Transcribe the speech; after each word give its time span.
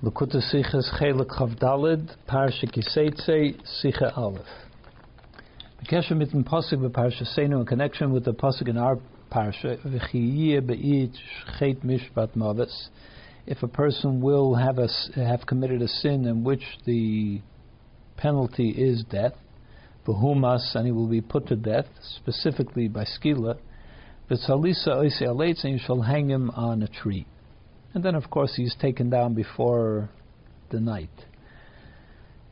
Lakuta 0.00 0.36
Sichas 0.36 0.88
Chelik 0.96 1.26
Chavdalid, 1.26 2.08
Parsha 2.28 2.70
Ki 2.70 2.82
Seitzei, 2.82 3.60
Sicha 3.82 4.16
Aleph. 4.16 4.46
Bekesha 5.82 6.16
mit 6.16 6.30
dem 6.30 6.44
Pasuk 6.44 6.80
be 6.80 6.88
Parsha 6.88 7.26
Seinu 7.36 7.58
in 7.58 7.66
connection 7.66 8.12
with 8.12 8.24
the 8.24 8.32
Pasuk 8.32 8.68
in 8.68 8.78
our 8.78 9.00
Parsha, 9.32 9.76
V'chiyiyeh 9.84 10.64
be'it 10.64 11.10
chet 11.58 11.82
mishpat 11.82 12.36
mavis, 12.36 12.90
if 13.44 13.60
a 13.64 13.66
person 13.66 14.20
will 14.20 14.54
have, 14.54 14.78
a, 14.78 14.86
have 15.16 15.44
committed 15.48 15.82
a 15.82 15.88
sin 15.88 16.26
in 16.26 16.44
which 16.44 16.62
the 16.84 17.40
penalty 18.16 18.68
is 18.68 19.02
death, 19.10 19.34
v'humas, 20.06 20.76
and 20.76 20.86
he 20.86 20.92
will 20.92 21.08
be 21.08 21.20
put 21.20 21.48
to 21.48 21.56
death, 21.56 21.86
specifically 22.18 22.86
by 22.86 23.04
skila, 23.04 23.58
v'tzalisa 24.30 24.96
oise 24.96 25.20
aleitz, 25.22 25.64
and 25.64 25.72
you 25.72 25.80
shall 25.84 26.02
hang 26.02 26.30
him 26.30 26.50
on 26.50 26.84
a 26.84 26.86
tree. 26.86 27.26
And 27.94 28.04
then, 28.04 28.14
of 28.14 28.30
course, 28.30 28.54
he's 28.56 28.74
taken 28.74 29.10
down 29.10 29.34
before 29.34 30.10
the 30.70 30.80
night. 30.80 31.08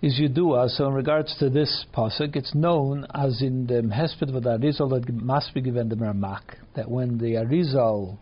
Is 0.02 0.18
Yudua, 0.18 0.68
so 0.68 0.88
in 0.88 0.94
regards 0.94 1.34
to 1.38 1.48
this 1.50 1.86
pasuk, 1.94 2.36
it's 2.36 2.54
known 2.54 3.06
as 3.14 3.42
in 3.42 3.66
the 3.66 3.82
Hesped 3.82 4.34
of 4.34 4.42
the 4.42 4.58
Arizal 4.58 4.90
that 4.90 5.08
must 5.12 5.54
be 5.54 5.60
given 5.60 5.88
the 5.88 5.96
Ramak, 5.96 6.56
that 6.74 6.90
when 6.90 7.18
the 7.18 7.34
Arizal 7.34 8.18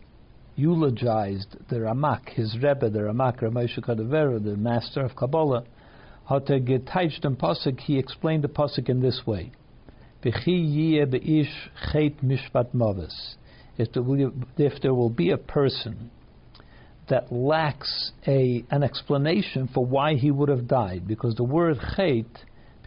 eulogized 0.55 1.57
the 1.69 1.77
Ramak, 1.77 2.29
his 2.29 2.55
Rebbe, 2.55 2.89
the 2.89 2.99
Ramak, 2.99 3.41
Ramesha 3.41 3.79
Kadavera, 3.79 4.41
the 4.43 4.55
master 4.55 5.01
of 5.01 5.15
Kabbalah, 5.15 5.65
how 6.27 6.39
to 6.39 6.59
get 6.59 6.85
the 6.85 7.35
pasuk, 7.39 7.79
he 7.81 7.99
explained 7.99 8.43
the 8.43 8.47
pasuk 8.47 8.89
in 8.89 9.01
this 9.01 9.21
way: 9.25 9.51
If 10.23 10.35
there 14.81 14.93
will 14.93 15.09
be 15.09 15.31
a 15.31 15.37
person 15.37 16.09
that 17.09 17.31
lacks 17.31 18.11
a 18.27 18.63
an 18.71 18.83
explanation 18.83 19.69
for 19.73 19.85
why 19.85 20.15
he 20.15 20.31
would 20.31 20.49
have 20.49 20.67
died, 20.67 21.07
because 21.07 21.35
the 21.35 21.43
word 21.43 21.77
chet, 21.95 22.25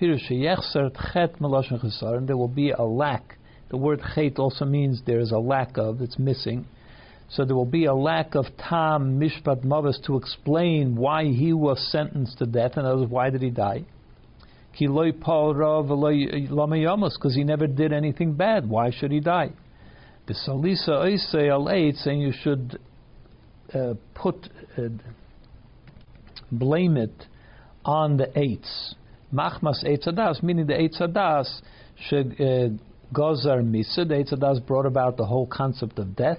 and 0.00 2.28
there 2.28 2.36
will 2.36 2.48
be 2.48 2.70
a 2.70 2.82
lack. 2.82 3.38
The 3.70 3.76
word 3.76 4.00
chet 4.14 4.38
also 4.38 4.64
means 4.64 5.02
there 5.06 5.20
is 5.20 5.32
a 5.32 5.38
lack 5.38 5.76
of, 5.76 6.00
it's 6.00 6.18
missing. 6.18 6.66
So 7.30 7.44
there 7.44 7.56
will 7.56 7.66
be 7.66 7.84
a 7.84 7.94
lack 7.94 8.34
of 8.34 8.46
tam 8.56 9.20
mishpat 9.20 9.62
mavis 9.62 10.00
to 10.06 10.16
explain 10.16 10.96
why 10.96 11.24
he 11.24 11.52
was 11.52 11.78
sentenced 11.92 12.38
to 12.38 12.46
death, 12.46 12.72
and 12.76 12.86
others, 12.86 13.08
why 13.08 13.30
did 13.30 13.42
he 13.42 13.50
die? 13.50 13.84
Because 14.78 17.34
he 17.34 17.44
never 17.44 17.66
did 17.66 17.92
anything 17.92 18.34
bad. 18.34 18.68
Why 18.68 18.90
should 18.90 19.10
he 19.10 19.20
die? 19.20 19.52
The 20.26 20.34
salisa 20.34 21.96
saying 21.96 22.20
you 22.20 22.32
should 22.32 22.78
put 24.14 24.48
uh, 24.76 24.88
blame 26.50 26.96
it 26.96 27.26
on 27.84 28.16
the 28.16 28.38
eights. 28.38 28.94
Machmas 29.32 29.84
eitzadas, 29.84 30.42
meaning 30.42 30.66
the 30.66 30.74
eitzadas 30.74 31.60
should 32.08 32.32
uh, 32.32 32.68
gozar 33.12 33.62
misa. 33.62 34.08
The 34.08 34.14
eitzadas 34.14 34.64
brought 34.66 34.86
about 34.86 35.16
the 35.16 35.26
whole 35.26 35.46
concept 35.46 35.98
of 35.98 36.16
death. 36.16 36.38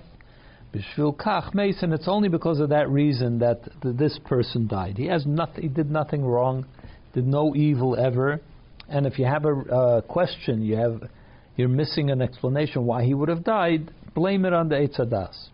Bishvil 0.74 1.16
kach 1.16 1.54
mason. 1.54 1.94
It's 1.94 2.08
only 2.08 2.30
because 2.30 2.60
of 2.60 2.70
that 2.70 2.90
reason 2.90 3.40
that 3.40 3.62
this 3.84 4.20
person 4.26 4.68
died. 4.68 4.98
He 4.98 5.08
has 5.08 5.26
nothing. 5.26 5.64
He 5.64 5.70
did 5.70 5.90
nothing 5.90 6.24
wrong. 6.24 6.66
Did 7.14 7.26
no 7.26 7.56
evil 7.56 7.98
ever. 7.98 8.42
And 8.88 9.06
if 9.06 9.20
you 9.20 9.26
have 9.26 9.46
a 9.46 9.50
uh, 9.50 10.02
question, 10.02 10.64
you 10.64 10.76
have 10.78 11.10
you're 11.56 11.68
missing 11.68 12.10
an 12.10 12.22
explanation 12.22 12.86
why 12.86 13.04
he 13.04 13.14
would 13.14 13.30
have 13.30 13.44
died. 13.44 13.92
Blame 14.16 14.46
it 14.46 14.54
on 14.54 14.70
the 14.70 14.76
eitzadas. 14.76 15.50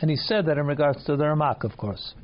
And 0.00 0.10
he 0.10 0.16
said 0.16 0.46
that 0.46 0.58
in 0.58 0.66
regards 0.66 1.04
to 1.04 1.16
the 1.16 1.24
Ramak, 1.24 1.64
of 1.64 1.76
course. 1.76 2.14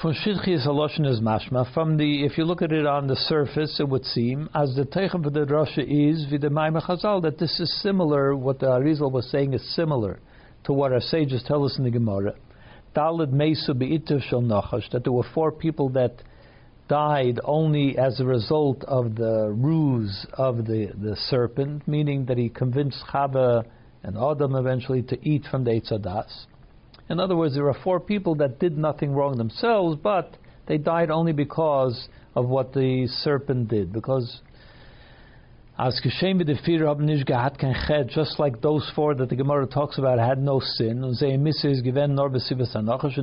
From 0.00 0.14
Shidchi 0.14 0.54
is 0.54 0.64
mashma. 0.64 1.74
From 1.74 1.96
the, 1.96 2.24
if 2.24 2.38
you 2.38 2.44
look 2.44 2.62
at 2.62 2.70
it 2.70 2.86
on 2.86 3.08
the 3.08 3.16
surface, 3.16 3.80
it 3.80 3.88
would 3.88 4.04
seem 4.04 4.48
as 4.54 4.76
the 4.76 4.84
Teichem 4.84 5.24
for 5.24 5.30
the 5.30 5.40
Rasha 5.40 5.80
is 5.80 6.24
v'demaim 6.26 6.80
Chazal 6.80 7.20
that 7.22 7.38
this 7.38 7.58
is 7.58 7.82
similar. 7.82 8.36
What 8.36 8.60
the 8.60 8.66
Arizal 8.66 9.10
was 9.10 9.28
saying 9.28 9.54
is 9.54 9.74
similar 9.74 10.20
to 10.64 10.72
what 10.72 10.92
our 10.92 11.00
sages 11.00 11.42
tell 11.48 11.64
us 11.64 11.76
in 11.78 11.84
the 11.84 11.90
Gemara. 11.90 12.34
Dalid 12.94 13.32
Meisu 13.32 13.76
be'itav 13.76 14.22
shel 14.22 14.40
Nachash 14.40 14.88
that 14.92 15.02
there 15.02 15.12
were 15.12 15.26
four 15.34 15.50
people 15.50 15.88
that 15.90 16.22
died 16.88 17.40
only 17.42 17.98
as 17.98 18.20
a 18.20 18.24
result 18.24 18.84
of 18.84 19.16
the 19.16 19.48
ruse 19.50 20.26
of 20.34 20.58
the, 20.58 20.92
the 20.96 21.16
serpent, 21.28 21.88
meaning 21.88 22.26
that 22.26 22.38
he 22.38 22.48
convinced 22.48 23.02
Chava 23.12 23.64
and 24.04 24.16
Adam 24.16 24.54
eventually 24.54 25.02
to 25.02 25.18
eat 25.28 25.44
from 25.50 25.64
the 25.64 25.72
Eitzadas. 25.72 26.46
In 27.10 27.20
other 27.20 27.36
words, 27.36 27.54
there 27.54 27.68
are 27.68 27.82
four 27.82 28.00
people 28.00 28.34
that 28.36 28.58
did 28.58 28.76
nothing 28.76 29.12
wrong 29.12 29.38
themselves, 29.38 29.98
but 30.02 30.36
they 30.66 30.78
died 30.78 31.10
only 31.10 31.32
because 31.32 32.08
of 32.34 32.46
what 32.46 32.72
the 32.72 33.06
serpent 33.06 33.68
did. 33.68 33.92
Because 33.92 34.40
just 38.08 38.38
like 38.40 38.60
those 38.60 38.90
four 38.96 39.14
that 39.14 39.28
the 39.28 39.36
Gemara 39.36 39.66
talks 39.66 39.96
about 39.98 40.18
had 40.18 40.38
no 40.42 40.60
sin, 40.60 41.04
and 41.04 41.16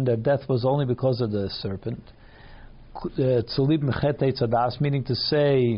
their 0.07 0.15
death 0.15 0.47
was 0.47 0.63
only 0.65 0.85
because 0.85 1.19
of 1.21 1.31
the 1.31 1.49
serpent. 1.49 2.01
Uh, 2.95 3.41
meaning 4.79 5.03
to 5.03 5.15
say, 5.15 5.77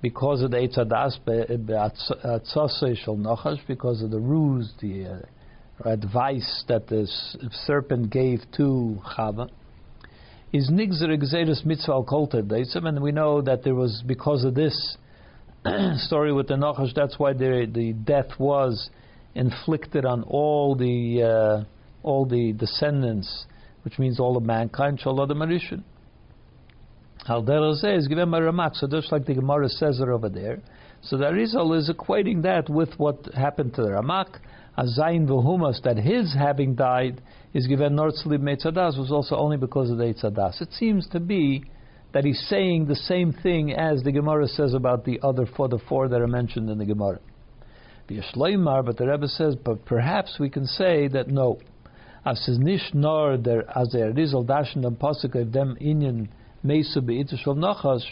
because 0.00 0.40
of 0.42 0.50
the 0.50 0.56
Eitzadas, 0.56 1.18
because 3.68 4.02
of 4.02 4.10
the 4.10 4.18
ruse, 4.18 4.72
the 4.80 5.06
uh, 5.06 5.18
advice 5.80 6.64
that 6.68 6.86
the 6.86 7.08
serpent 7.66 8.10
gave 8.10 8.40
to 8.56 9.00
Chava 9.16 9.48
is 10.52 10.70
nigzer 10.70 11.10
exeris 11.10 11.64
mitzvah 11.66 11.92
al 11.92 12.28
and 12.86 13.02
we 13.02 13.10
know 13.10 13.42
that 13.42 13.64
there 13.64 13.74
was 13.74 14.02
because 14.06 14.44
of 14.44 14.54
this 14.54 14.96
story 15.96 16.32
with 16.32 16.46
the 16.48 16.54
Nachash, 16.54 16.94
that's 16.94 17.18
why 17.18 17.32
the 17.32 17.68
the 17.72 17.92
death 17.92 18.38
was 18.38 18.90
inflicted 19.34 20.04
on 20.04 20.22
all 20.24 20.76
the 20.76 21.22
uh, 21.22 21.64
all 22.04 22.26
the 22.26 22.52
descendants, 22.52 23.46
which 23.82 23.98
means 23.98 24.20
all 24.20 24.36
of 24.36 24.44
mankind. 24.44 25.00
Shalom 25.00 25.30
Marishan. 25.30 25.82
Al 27.26 27.72
is 27.72 28.06
given 28.06 28.30
by 28.30 28.40
Ramak, 28.40 28.76
so 28.76 28.86
just 28.86 29.10
like 29.10 29.24
the 29.24 29.34
Gemara 29.34 29.70
says 29.70 30.00
over 30.00 30.28
there. 30.28 30.60
So 31.02 31.16
the 31.16 31.24
Arizal 31.24 31.76
is 31.78 31.90
equating 31.90 32.42
that 32.42 32.68
with 32.68 32.92
what 32.98 33.24
happened 33.34 33.74
to 33.74 33.82
the 33.82 33.88
Ramak 33.88 34.38
Azayin 34.76 35.28
v'humas 35.28 35.80
that 35.82 35.96
his 35.96 36.34
having 36.34 36.74
died 36.74 37.22
is 37.52 37.66
given 37.68 37.94
Nortzlib 37.94 38.40
Meitzadas 38.40 38.98
was 38.98 39.12
also 39.12 39.36
only 39.36 39.56
because 39.56 39.90
of 39.90 39.98
the 39.98 40.04
Eitzadas. 40.04 40.60
It 40.60 40.72
seems 40.72 41.06
to 41.08 41.20
be 41.20 41.64
that 42.12 42.24
he's 42.24 42.44
saying 42.48 42.86
the 42.86 42.96
same 42.96 43.32
thing 43.32 43.72
as 43.72 44.02
the 44.02 44.10
Gemara 44.10 44.48
says 44.48 44.74
about 44.74 45.04
the 45.04 45.20
other 45.22 45.46
four, 45.46 45.68
the 45.68 45.78
four 45.78 46.08
that 46.08 46.20
are 46.20 46.26
mentioned 46.26 46.70
in 46.70 46.78
the 46.78 46.84
Gemara. 46.84 47.20
But 48.06 48.96
the 48.96 49.06
Rebbe 49.06 49.28
says, 49.28 49.56
but 49.56 49.84
perhaps 49.84 50.38
we 50.38 50.50
can 50.50 50.66
say 50.66 51.08
that 51.08 51.28
no. 51.28 51.60
As 52.26 52.44
says 52.44 52.58
nish 52.58 52.90
nor 52.94 53.36
der 53.36 53.64
as 53.74 53.88
the 53.90 53.98
Arizal 53.98 54.46
dashin 54.46 54.86
and 54.86 54.98
pasuk 54.98 55.40
of 55.40 55.52
them 55.52 55.76
inyan 55.80 56.28
meisu 56.64 57.04
be'itashol 57.04 57.56
nachash 57.56 58.04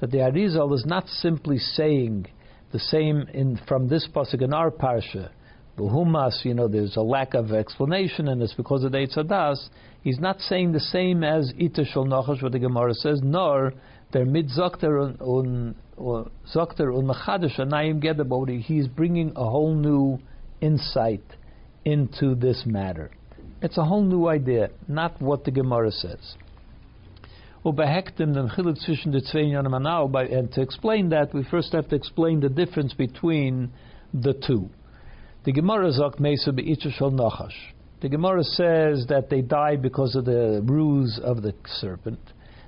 that 0.00 0.10
the 0.10 0.18
Arizal 0.18 0.74
is 0.74 0.84
not 0.86 1.08
simply 1.08 1.58
saying 1.58 2.26
the 2.72 2.78
same 2.78 3.28
in 3.32 3.58
from 3.68 3.88
this 3.88 4.08
pasuk 4.12 4.42
in 4.42 4.52
our 4.52 4.70
parsha 4.70 5.30
Humas, 5.88 6.44
you 6.44 6.54
know, 6.54 6.68
there's 6.68 6.96
a 6.96 7.02
lack 7.02 7.34
of 7.34 7.52
explanation, 7.52 8.28
and 8.28 8.42
it's 8.42 8.54
because 8.54 8.84
of 8.84 8.92
the 8.92 8.98
Eitzadas. 8.98 9.68
He's 10.02 10.18
not 10.18 10.40
saying 10.40 10.72
the 10.72 10.80
same 10.80 11.22
as 11.24 11.52
Ita 11.60 11.84
Shol 11.94 12.06
Nachash, 12.06 12.42
what 12.42 12.52
the 12.52 12.58
Gemara 12.58 12.94
says, 12.94 13.20
nor 13.22 13.72
der 14.12 14.24
mit 14.24 14.46
Zokter 14.46 15.16
un 15.20 15.74
Zokter 16.54 16.96
un 16.96 17.06
Machadish 17.06 17.58
Anayim 17.58 18.02
Gedabodi. 18.02 18.60
He's 18.60 18.86
bringing 18.86 19.32
a 19.36 19.44
whole 19.44 19.74
new 19.74 20.18
insight 20.60 21.22
into 21.84 22.34
this 22.34 22.64
matter. 22.66 23.10
It's 23.62 23.76
a 23.76 23.84
whole 23.84 24.02
new 24.02 24.26
idea, 24.26 24.70
not 24.88 25.20
what 25.20 25.44
the 25.44 25.50
Gemara 25.50 25.90
says. 25.92 26.36
And 27.62 27.76
to 30.52 30.62
explain 30.62 31.08
that, 31.10 31.34
we 31.34 31.44
first 31.50 31.72
have 31.72 31.88
to 31.90 31.94
explain 31.94 32.40
the 32.40 32.48
difference 32.48 32.94
between 32.94 33.70
the 34.14 34.32
two. 34.32 34.70
The 35.42 35.52
Gemara 35.52 35.90
Mesa 36.18 36.52
be'itzushol 36.52 37.12
nachash. 37.12 37.72
The 38.02 38.10
Gemara 38.10 38.44
says 38.44 39.06
that 39.08 39.30
they 39.30 39.40
died 39.40 39.80
because 39.80 40.14
of 40.14 40.26
the 40.26 40.62
ruse 40.62 41.18
of 41.22 41.40
the 41.40 41.54
serpent. 41.80 42.18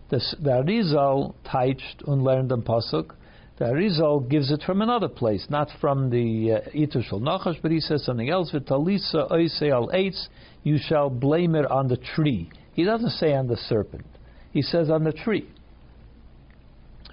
The, 0.09 0.21
the 0.41 0.51
Arizal 0.51 1.35
teicht 1.45 2.07
and 2.07 2.25
learned 2.25 2.51
on 2.51 2.63
pasuk. 2.63 3.13
The 3.59 3.67
Arizal 3.67 4.27
gives 4.27 4.51
it 4.51 4.63
from 4.65 4.81
another 4.81 5.09
place, 5.09 5.47
not 5.51 5.69
from 5.83 6.09
the 6.09 6.53
uh, 6.53 6.71
Itushol 6.71 7.21
Nachash, 7.21 7.61
but 7.61 7.71
he 7.71 7.81
says 7.81 8.05
something 8.07 8.31
else. 8.31 8.53
V'talisa 8.53 9.31
oise 9.31 9.63
al 9.63 9.89
eitz, 9.89 10.29
you 10.63 10.79
shall 10.79 11.11
blame 11.11 11.55
it 11.55 11.71
on 11.71 11.89
the 11.89 11.99
tree. 11.99 12.51
He 12.73 12.85
doesn't 12.85 13.11
say 13.11 13.35
on 13.35 13.49
the 13.49 13.57
serpent. 13.57 14.07
He 14.51 14.63
says 14.63 14.89
on 14.89 15.05
the 15.05 15.13
tree. 15.13 15.47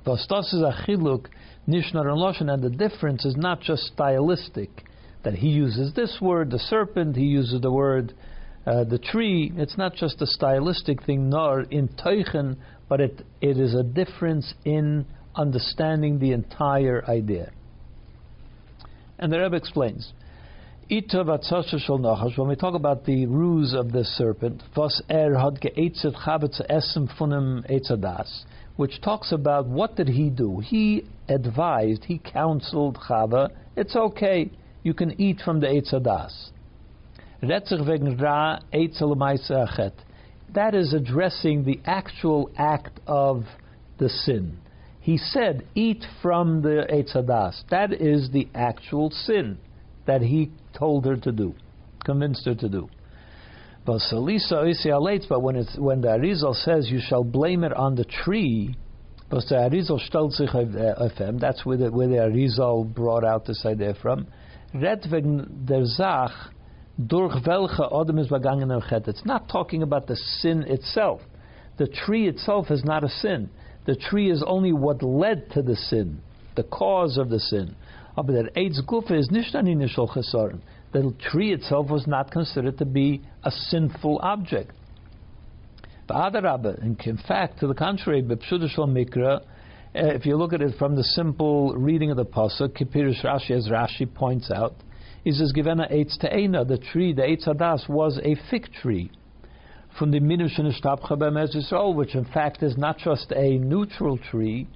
Vastas 0.05 0.53
is 0.53 0.61
a 0.61 0.85
chiluk, 0.87 1.27
nishnar 1.67 2.07
and 2.07 2.17
loshen, 2.17 2.49
and 2.49 2.63
the 2.63 2.69
difference 2.69 3.25
is 3.25 3.35
not 3.35 3.59
just 3.59 3.83
stylistic 3.83 4.85
that 5.23 5.35
he 5.35 5.49
uses 5.49 5.93
this 5.93 6.19
word, 6.21 6.51
the 6.51 6.59
serpent, 6.59 7.15
he 7.15 7.25
uses 7.25 7.61
the 7.61 7.71
word 7.71 8.13
Uh, 8.65 8.83
the 8.83 8.99
tree, 8.99 9.51
it's 9.55 9.77
not 9.77 9.95
just 9.95 10.21
a 10.21 10.27
stylistic 10.27 11.01
thing, 11.03 11.29
nor 11.29 11.61
in 11.71 11.87
teuchen, 11.87 12.57
but 12.89 12.99
it, 12.99 13.25
it 13.41 13.57
is 13.57 13.73
a 13.73 13.81
difference 13.81 14.53
in 14.63 15.05
understanding 15.33 16.19
the 16.19 16.33
entire 16.33 17.03
idea. 17.07 17.51
And 19.17 19.31
the 19.31 19.39
Rebbe 19.39 19.55
explains, 19.55 20.13
when 20.87 22.47
we 22.47 22.55
talk 22.55 22.75
about 22.75 23.05
the 23.05 23.25
ruse 23.25 23.73
of 23.73 23.91
the 23.91 24.03
serpent, 24.03 24.61
er 25.09 25.33
which 28.75 29.01
talks 29.01 29.31
about 29.31 29.67
what 29.67 29.95
did 29.95 30.09
he 30.09 30.29
do? 30.29 30.59
He 30.59 31.05
advised, 31.27 32.03
he 32.05 32.19
counseled 32.19 32.97
Chava, 32.97 33.49
it's 33.75 33.95
okay, 33.95 34.51
you 34.83 34.93
can 34.93 35.19
eat 35.19 35.41
from 35.43 35.59
the 35.59 35.67
etzadas. 35.67 36.51
That 40.53 40.75
is 40.75 40.93
addressing 40.93 41.63
the 41.63 41.79
actual 41.85 42.51
act 42.57 42.99
of 43.07 43.43
the 43.97 44.09
sin. 44.09 44.57
He 44.99 45.17
said, 45.17 45.65
eat 45.75 46.03
from 46.21 46.61
the 46.61 46.85
etzadas. 46.91 47.63
That 47.69 47.93
is 47.93 48.29
the 48.31 48.47
actual 48.53 49.09
sin 49.11 49.57
that 50.05 50.21
he 50.21 50.51
told 50.77 51.05
her 51.05 51.15
to 51.17 51.31
do, 51.31 51.55
convinced 52.03 52.45
her 52.45 52.55
to 52.55 52.69
do. 52.69 52.89
But 53.85 54.01
when 54.21 55.55
it's 55.55 55.77
when 55.77 56.01
the 56.01 56.09
Arizal 56.09 56.53
says 56.53 56.89
you 56.89 56.99
shall 56.99 57.23
blame 57.23 57.63
it 57.63 57.73
on 57.73 57.95
the 57.95 58.05
tree, 58.05 58.75
auf 59.31 59.43
uh, 59.51 61.31
That's 61.39 61.65
where 61.65 61.77
the, 61.77 61.91
where 61.91 62.07
the 62.07 62.15
Arizal 62.15 62.93
brought 62.93 63.23
out 63.23 63.45
this 63.45 63.65
idea 63.65 63.93
from. 64.01 64.27
Red 64.73 65.11
wegen 65.11 65.65
der 65.67 65.85
Zach 65.85 66.51
durch 66.97 67.45
welche 67.45 67.91
Adam 67.91 68.17
ist 68.17 68.29
begangen 68.29 68.69
It's 69.07 69.25
not 69.25 69.47
talking 69.47 69.83
about 69.83 70.07
the 70.07 70.15
sin 70.15 70.63
itself. 70.63 71.21
The 71.77 71.87
tree 71.87 72.27
itself 72.27 72.69
is 72.69 72.83
not 72.83 73.03
a 73.03 73.09
sin. 73.09 73.49
The 73.85 73.95
tree 73.95 74.29
is 74.29 74.43
only 74.45 74.73
what 74.73 75.01
led 75.01 75.49
to 75.51 75.61
the 75.61 75.75
sin, 75.75 76.21
the 76.55 76.63
cause 76.63 77.17
of 77.17 77.29
the 77.29 77.39
sin. 77.39 77.75
Aber 78.15 78.33
der 78.33 78.51
Eitz 78.57 78.85
Gufa 78.85 79.17
is 79.17 79.31
nicht 79.31 79.55
an 79.55 79.65
initial 79.65 80.07
chesaron. 80.07 80.59
The 80.91 81.13
tree 81.31 81.53
itself 81.53 81.89
was 81.89 82.05
not 82.05 82.31
considered 82.31 82.77
to 82.79 82.85
be 82.85 83.21
a 83.43 83.51
sinful 83.51 84.19
object. 84.21 84.73
In 86.09 87.19
fact, 87.27 87.59
to 87.59 87.67
the 87.67 87.75
contrary, 87.75 88.23
Mikra, 88.23 89.41
eh, 89.95 90.07
if 90.13 90.25
you 90.25 90.35
look 90.35 90.53
at 90.53 90.61
it 90.61 90.75
from 90.77 90.95
the 90.95 91.03
simple 91.03 91.73
reading 91.75 92.11
of 92.11 92.17
the 92.17 92.25
pasuk, 92.25 92.77
Kipirish 92.77 93.23
Rashi, 93.23 93.51
as 93.51 93.67
Rashi 93.69 94.11
points 94.13 94.51
out, 94.51 94.73
he 95.23 95.31
says, 95.31 95.53
"Givena 95.53 95.91
eitz 95.91 96.17
te'ena." 96.19 96.65
The 96.65 96.77
tree, 96.77 97.13
the 97.13 97.23
eitz 97.23 97.47
hadas, 97.47 97.87
was 97.89 98.19
a 98.23 98.35
fig 98.49 98.71
tree 98.81 99.11
from 99.97 100.11
the 100.11 100.19
Minush 100.19 100.57
and 100.57 101.95
which 101.95 102.15
in 102.15 102.25
fact 102.25 102.63
is 102.63 102.77
not 102.77 102.97
just 102.97 103.31
a 103.33 103.57
neutral 103.57 104.17
tree, 104.17 104.67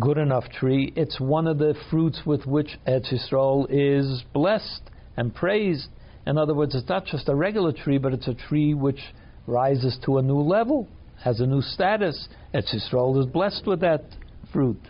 good 0.00 0.18
enough 0.18 0.48
tree, 0.50 0.92
it's 0.96 1.20
one 1.20 1.46
of 1.46 1.58
the 1.58 1.74
fruits 1.90 2.20
with 2.26 2.44
which 2.44 2.76
Eretz 2.86 3.12
Yisrael 3.12 3.66
is 3.70 4.24
blessed 4.32 4.82
and 5.16 5.34
praised. 5.34 5.88
In 6.26 6.38
other 6.38 6.54
words, 6.54 6.74
it's 6.74 6.88
not 6.88 7.06
just 7.06 7.28
a 7.28 7.34
regular 7.34 7.72
tree, 7.72 7.98
but 7.98 8.12
it's 8.12 8.26
a 8.26 8.34
tree 8.34 8.74
which 8.74 9.00
rises 9.46 9.96
to 10.04 10.18
a 10.18 10.22
new 10.22 10.40
level, 10.40 10.88
has 11.22 11.40
a 11.40 11.46
new 11.46 11.62
status. 11.62 12.28
Eretz 12.54 12.74
Yisrael 12.74 13.18
is 13.20 13.26
blessed 13.26 13.66
with 13.66 13.80
that 13.80 14.04
fruit. 14.52 14.80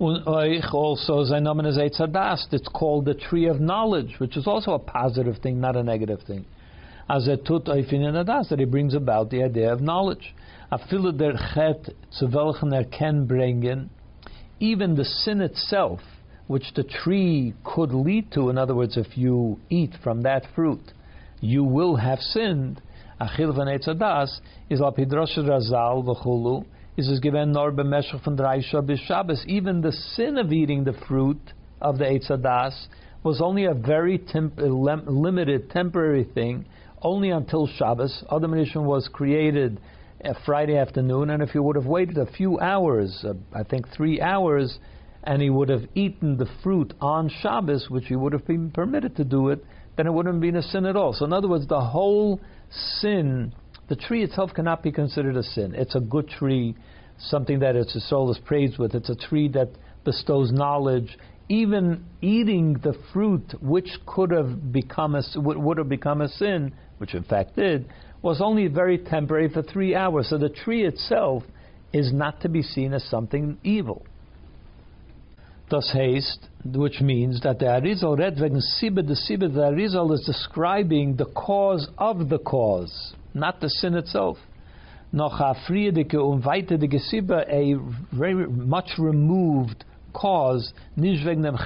Also, 0.00 1.22
it's 1.22 2.68
called 2.68 3.04
the 3.04 3.14
tree 3.14 3.46
of 3.46 3.60
knowledge, 3.60 4.18
which 4.18 4.36
is 4.36 4.46
also 4.46 4.72
a 4.72 4.78
positive 4.78 5.38
thing, 5.38 5.60
not 5.60 5.76
a 5.76 5.82
negative 5.82 6.20
thing. 6.26 6.44
As 7.08 7.28
a 7.28 7.36
tut 7.36 7.66
that 7.66 8.58
he 8.58 8.64
brings 8.64 8.94
about 8.94 9.30
the 9.30 9.42
idea 9.42 9.72
of 9.72 9.80
knowledge. 9.80 10.34
Even 14.60 14.94
the 14.94 15.04
sin 15.04 15.40
itself, 15.40 16.00
which 16.46 16.72
the 16.74 16.82
tree 16.82 17.54
could 17.64 17.92
lead 17.92 18.32
to, 18.32 18.48
in 18.48 18.58
other 18.58 18.74
words, 18.74 18.96
if 18.96 19.16
you 19.16 19.60
eat 19.70 19.94
from 20.02 20.22
that 20.22 20.46
fruit, 20.54 20.92
you 21.40 21.62
will 21.62 21.96
have 21.96 22.18
sinned. 22.20 22.80
Achil 23.22 23.54
van 23.54 23.68
Etzadas 23.68 24.40
is 24.68 24.80
al 24.80 24.92
pidrosh 24.92 25.38
razal 25.38 26.04
v'chulu, 26.04 26.64
is 26.96 27.08
is 27.08 27.20
given 27.20 27.52
nor 27.52 27.70
b'meshach 27.70 28.24
von 28.24 28.34
drei 28.34 28.60
Shabbos. 28.60 29.44
Even 29.46 29.80
the 29.80 29.92
sin 29.92 30.36
of 30.38 30.52
eating 30.52 30.82
the 30.82 30.92
fruit 31.06 31.40
of 31.80 31.98
the 31.98 32.04
Etzadas 32.04 32.88
was 33.22 33.40
only 33.40 33.66
a 33.66 33.74
very 33.74 34.18
temp- 34.18 34.58
limited, 34.58 35.70
temporary 35.70 36.24
thing, 36.24 36.64
only 37.00 37.30
until 37.30 37.68
Shabbos. 37.68 38.24
Adam 38.30 38.50
Rishon 38.50 38.84
was 38.84 39.08
created 39.12 39.80
a 40.24 40.34
Friday 40.44 40.76
afternoon, 40.76 41.30
and 41.30 41.42
if 41.42 41.54
you 41.54 41.62
would 41.62 41.76
have 41.76 41.86
waited 41.86 42.18
a 42.18 42.26
few 42.26 42.58
hours, 42.58 43.24
uh, 43.24 43.34
I 43.54 43.62
think 43.62 43.88
three 43.96 44.20
hours, 44.20 44.78
and 45.22 45.40
he 45.40 45.50
would 45.50 45.68
have 45.68 45.84
eaten 45.94 46.36
the 46.36 46.48
fruit 46.62 46.92
on 47.00 47.28
Shabbos, 47.28 47.88
which 47.88 48.06
he 48.06 48.16
would 48.16 48.32
have 48.32 48.46
been 48.46 48.72
permitted 48.72 49.16
to 49.16 49.24
do 49.24 49.50
it, 49.50 49.64
then 49.96 50.06
it 50.06 50.12
wouldn't 50.12 50.36
have 50.36 50.40
been 50.40 50.56
a 50.56 50.62
sin 50.62 50.86
at 50.86 50.96
all. 50.96 51.12
So, 51.12 51.24
in 51.24 51.32
other 51.32 51.48
words, 51.48 51.66
the 51.66 51.80
whole 51.80 52.40
sin, 53.00 53.54
the 53.88 53.96
tree 53.96 54.22
itself 54.22 54.52
cannot 54.54 54.82
be 54.82 54.90
considered 54.92 55.36
a 55.36 55.42
sin. 55.42 55.74
It's 55.74 55.94
a 55.94 56.00
good 56.00 56.28
tree, 56.28 56.74
something 57.18 57.58
that 57.60 57.76
its 57.76 57.96
soul 58.08 58.30
is 58.30 58.38
praised 58.38 58.78
with. 58.78 58.94
It's 58.94 59.10
a 59.10 59.16
tree 59.16 59.48
that 59.48 59.68
bestows 60.04 60.50
knowledge. 60.52 61.18
Even 61.48 62.04
eating 62.22 62.74
the 62.82 62.94
fruit, 63.12 63.54
which 63.60 63.90
could 64.06 64.30
have 64.30 64.72
become 64.72 65.14
a, 65.14 65.22
would 65.36 65.78
have 65.78 65.88
become 65.88 66.22
a 66.22 66.28
sin, 66.28 66.72
which 66.98 67.14
in 67.14 67.24
fact 67.24 67.56
did, 67.56 67.90
was 68.22 68.40
only 68.40 68.68
very 68.68 68.96
temporary 68.96 69.48
for 69.48 69.62
three 69.62 69.94
hours. 69.94 70.28
So 70.30 70.38
the 70.38 70.48
tree 70.48 70.86
itself 70.86 71.42
is 71.92 72.12
not 72.12 72.40
to 72.42 72.48
be 72.48 72.62
seen 72.62 72.94
as 72.94 73.04
something 73.04 73.58
evil. 73.62 74.06
Thus 75.72 75.90
haste, 75.90 76.50
which 76.66 77.00
means 77.00 77.40
that 77.40 77.58
the 77.58 77.64
Arizal 77.64 78.18
read 78.18 78.38
wegen 78.38 78.60
Sibbe, 78.60 79.08
the 79.08 79.14
Sibbe, 79.14 79.50
the 79.54 79.70
Arizal 79.70 80.12
is 80.12 80.20
describing 80.26 81.16
the 81.16 81.24
cause 81.24 81.88
of 81.96 82.28
the 82.28 82.38
cause, 82.38 83.14
not 83.32 83.58
the 83.62 83.70
sin 83.70 83.94
itself. 83.94 84.36
Noch 85.12 85.40
a 85.40 85.54
friedike 85.66 86.12
und 86.12 86.44
Sibbe, 86.98 87.46
a 87.48 87.76
very 88.14 88.46
much 88.46 88.98
removed 88.98 89.86
cause, 90.12 90.74
nicht 90.94 91.24
wegen 91.24 91.42
dem 91.42 91.56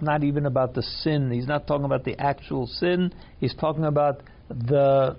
not 0.00 0.24
even 0.24 0.46
about 0.46 0.72
the 0.72 0.82
sin. 0.82 1.30
He's 1.30 1.46
not 1.46 1.66
talking 1.66 1.84
about 1.84 2.04
the 2.04 2.18
actual 2.18 2.66
sin, 2.66 3.12
he's 3.38 3.54
talking 3.54 3.84
about 3.84 4.22
the 4.48 5.14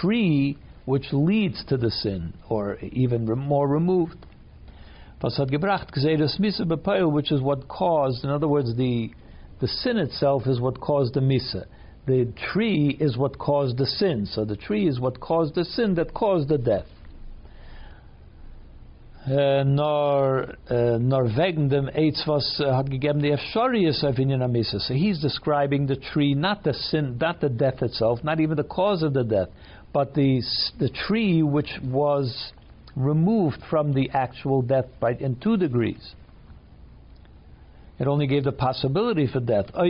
tree 0.00 0.56
which 0.86 1.12
leads 1.12 1.62
to 1.66 1.76
the 1.76 1.90
sin, 1.90 2.32
or 2.48 2.78
even 2.80 3.26
more 3.26 3.68
removed. 3.68 4.24
Which 7.08 7.32
is 7.32 7.40
what 7.40 7.68
caused, 7.68 8.24
in 8.24 8.30
other 8.30 8.48
words, 8.48 8.76
the, 8.76 9.10
the 9.60 9.68
sin 9.68 9.98
itself 9.98 10.46
is 10.46 10.60
what 10.60 10.80
caused 10.80 11.14
the 11.14 11.20
misa. 11.20 11.66
The 12.06 12.32
tree 12.52 12.96
is 12.98 13.16
what 13.18 13.38
caused 13.38 13.76
the 13.78 13.86
sin. 13.86 14.26
So 14.26 14.44
the 14.44 14.56
tree 14.56 14.88
is 14.88 15.00
what 15.00 15.20
caused 15.20 15.54
the 15.54 15.64
sin 15.64 15.94
that 15.96 16.14
caused 16.14 16.48
the 16.48 16.58
death. 16.58 16.86
Uh, 19.26 19.62
nor 19.62 20.54
uh, 20.70 20.96
nor 20.98 21.24
dem 21.24 21.90
Eitz 21.94 22.26
was 22.26 22.62
uh, 22.64 22.74
hat 22.74 22.86
So 24.80 24.94
he's 24.94 25.20
describing 25.20 25.86
the 25.86 25.96
tree, 25.96 26.32
not 26.34 26.64
the 26.64 26.72
sin, 26.72 27.18
not 27.20 27.40
the 27.42 27.50
death 27.50 27.82
itself, 27.82 28.20
not 28.24 28.40
even 28.40 28.56
the 28.56 28.64
cause 28.64 29.02
of 29.02 29.12
the 29.12 29.24
death, 29.24 29.48
but 29.92 30.14
the 30.14 30.40
the 30.78 30.88
tree 30.88 31.42
which 31.42 31.70
was 31.84 32.52
removed 32.98 33.62
from 33.70 33.94
the 33.94 34.10
actual 34.10 34.60
death 34.60 34.86
by 35.00 35.12
in 35.12 35.36
two 35.36 35.56
degrees. 35.56 36.14
It 37.98 38.06
only 38.06 38.26
gave 38.26 38.44
the 38.44 38.52
possibility 38.52 39.26
for 39.26 39.40
death. 39.40 39.66
Uh, 39.74 39.84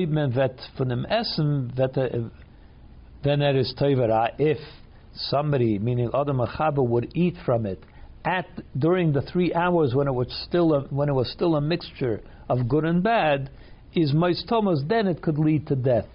then 3.24 3.40
there 3.40 3.56
is 3.56 3.74
if 4.38 4.58
somebody, 5.14 5.78
meaning 5.78 6.10
Adam 6.14 6.38
Achaba, 6.38 6.86
would 6.86 7.10
eat 7.14 7.34
from 7.44 7.66
it 7.66 7.82
at 8.24 8.46
during 8.78 9.12
the 9.12 9.22
three 9.22 9.52
hours 9.54 9.94
when 9.94 10.06
it 10.06 10.12
was 10.12 10.28
still 10.46 10.74
a, 10.74 10.80
when 10.88 11.08
it 11.08 11.12
was 11.12 11.30
still 11.32 11.56
a 11.56 11.60
mixture 11.60 12.20
of 12.48 12.68
good 12.68 12.84
and 12.84 13.02
bad, 13.02 13.50
is 13.94 14.12
Thomas, 14.48 14.80
then 14.86 15.06
it 15.06 15.22
could 15.22 15.38
lead 15.38 15.66
to 15.68 15.76
death. 15.76 16.06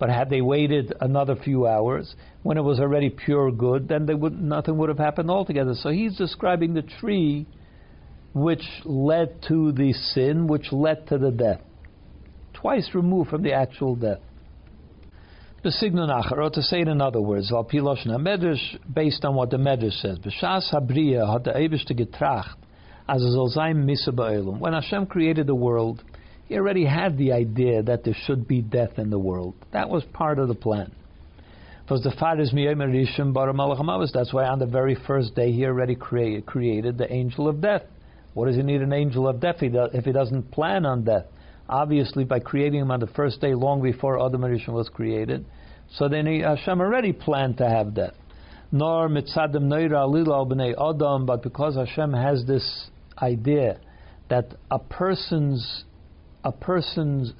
But 0.00 0.08
had 0.08 0.30
they 0.30 0.40
waited 0.40 0.94
another 1.00 1.36
few 1.36 1.66
hours, 1.66 2.16
when 2.42 2.56
it 2.56 2.62
was 2.62 2.80
already 2.80 3.10
pure 3.10 3.52
good, 3.52 3.86
then 3.86 4.06
would, 4.14 4.40
nothing 4.40 4.78
would 4.78 4.88
have 4.88 4.98
happened 4.98 5.30
altogether. 5.30 5.74
So 5.74 5.90
he's 5.90 6.16
describing 6.16 6.72
the 6.72 6.82
tree 6.82 7.46
which 8.32 8.64
led 8.86 9.42
to 9.48 9.72
the 9.72 9.92
sin, 9.92 10.46
which 10.46 10.72
led 10.72 11.06
to 11.08 11.18
the 11.18 11.30
death. 11.30 11.60
Twice 12.54 12.90
removed 12.94 13.28
from 13.28 13.42
the 13.42 13.52
actual 13.52 13.94
death. 13.94 14.20
The 15.62 15.70
signal 15.70 16.08
nacher, 16.08 16.38
or 16.38 16.48
to 16.48 16.62
say 16.62 16.80
it 16.80 16.88
in 16.88 17.02
other 17.02 17.20
words, 17.20 17.52
based 18.94 19.24
on 19.26 19.34
what 19.34 19.50
the 19.50 19.58
medrash 19.58 20.00
says, 20.00 20.18
had 20.70 20.88
the 21.44 21.54
to. 24.12 24.60
When 24.60 24.72
Hashem 24.72 25.06
created 25.06 25.46
the 25.46 25.54
world, 25.54 26.02
He 26.50 26.56
already 26.56 26.84
had 26.84 27.16
the 27.16 27.30
idea 27.30 27.80
that 27.84 28.02
there 28.02 28.16
should 28.26 28.48
be 28.48 28.60
death 28.60 28.98
in 28.98 29.08
the 29.08 29.20
world. 29.20 29.54
That 29.72 29.88
was 29.88 30.02
part 30.12 30.40
of 30.40 30.48
the 30.48 30.54
plan. 30.56 30.90
Because 31.84 32.02
the 32.02 32.10
father 32.18 32.42
is 32.42 32.52
Rishon 32.52 33.32
Bara 33.32 33.52
Malach 33.52 34.10
That's 34.12 34.32
why 34.32 34.46
on 34.46 34.58
the 34.58 34.66
very 34.66 34.96
first 35.06 35.36
day 35.36 35.52
he 35.52 35.64
already 35.64 35.94
created, 35.94 36.46
created 36.46 36.98
the 36.98 37.10
angel 37.12 37.46
of 37.46 37.60
death. 37.60 37.82
What 38.34 38.46
does 38.46 38.56
he 38.56 38.62
need 38.62 38.82
an 38.82 38.92
angel 38.92 39.28
of 39.28 39.38
death 39.38 39.58
if 39.60 40.04
he 40.04 40.10
doesn't 40.10 40.50
plan 40.50 40.84
on 40.84 41.04
death? 41.04 41.26
Obviously, 41.68 42.24
by 42.24 42.40
creating 42.40 42.80
him 42.80 42.90
on 42.90 42.98
the 42.98 43.06
first 43.06 43.40
day, 43.40 43.54
long 43.54 43.80
before 43.80 44.18
Adam 44.20 44.42
was 44.42 44.88
created, 44.88 45.46
so 45.92 46.08
then 46.08 46.26
he, 46.26 46.40
Hashem 46.40 46.80
already 46.80 47.12
planned 47.12 47.58
to 47.58 47.68
have 47.68 47.94
death. 47.94 48.14
Nor 48.72 49.08
mitzadim 49.08 49.68
neira 49.68 50.04
alila 50.04 50.50
b'nei 50.50 50.72
Adam, 50.72 51.26
but 51.26 51.44
because 51.44 51.76
Hashem 51.76 52.12
has 52.12 52.44
this 52.44 52.90
idea 53.22 53.78
that 54.28 54.56
a 54.68 54.80
person's 54.80 55.84
a 56.44 56.52
person's 56.52 57.32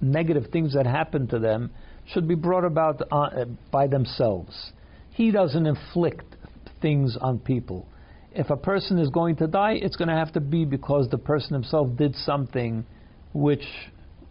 negative 0.00 0.46
things 0.52 0.74
that 0.74 0.86
happen 0.86 1.26
to 1.28 1.38
them 1.38 1.70
should 2.12 2.28
be 2.28 2.34
brought 2.34 2.64
about 2.64 3.02
uh, 3.10 3.44
by 3.70 3.86
themselves. 3.86 4.72
He 5.10 5.30
doesn't 5.30 5.66
inflict 5.66 6.36
things 6.80 7.16
on 7.20 7.38
people. 7.38 7.86
If 8.32 8.50
a 8.50 8.56
person 8.56 8.98
is 8.98 9.08
going 9.08 9.36
to 9.36 9.46
die, 9.46 9.78
it's 9.80 9.96
going 9.96 10.08
to 10.08 10.14
have 10.14 10.32
to 10.34 10.40
be 10.40 10.64
because 10.64 11.08
the 11.08 11.18
person 11.18 11.54
himself 11.54 11.96
did 11.96 12.14
something 12.16 12.84
which 13.32 13.64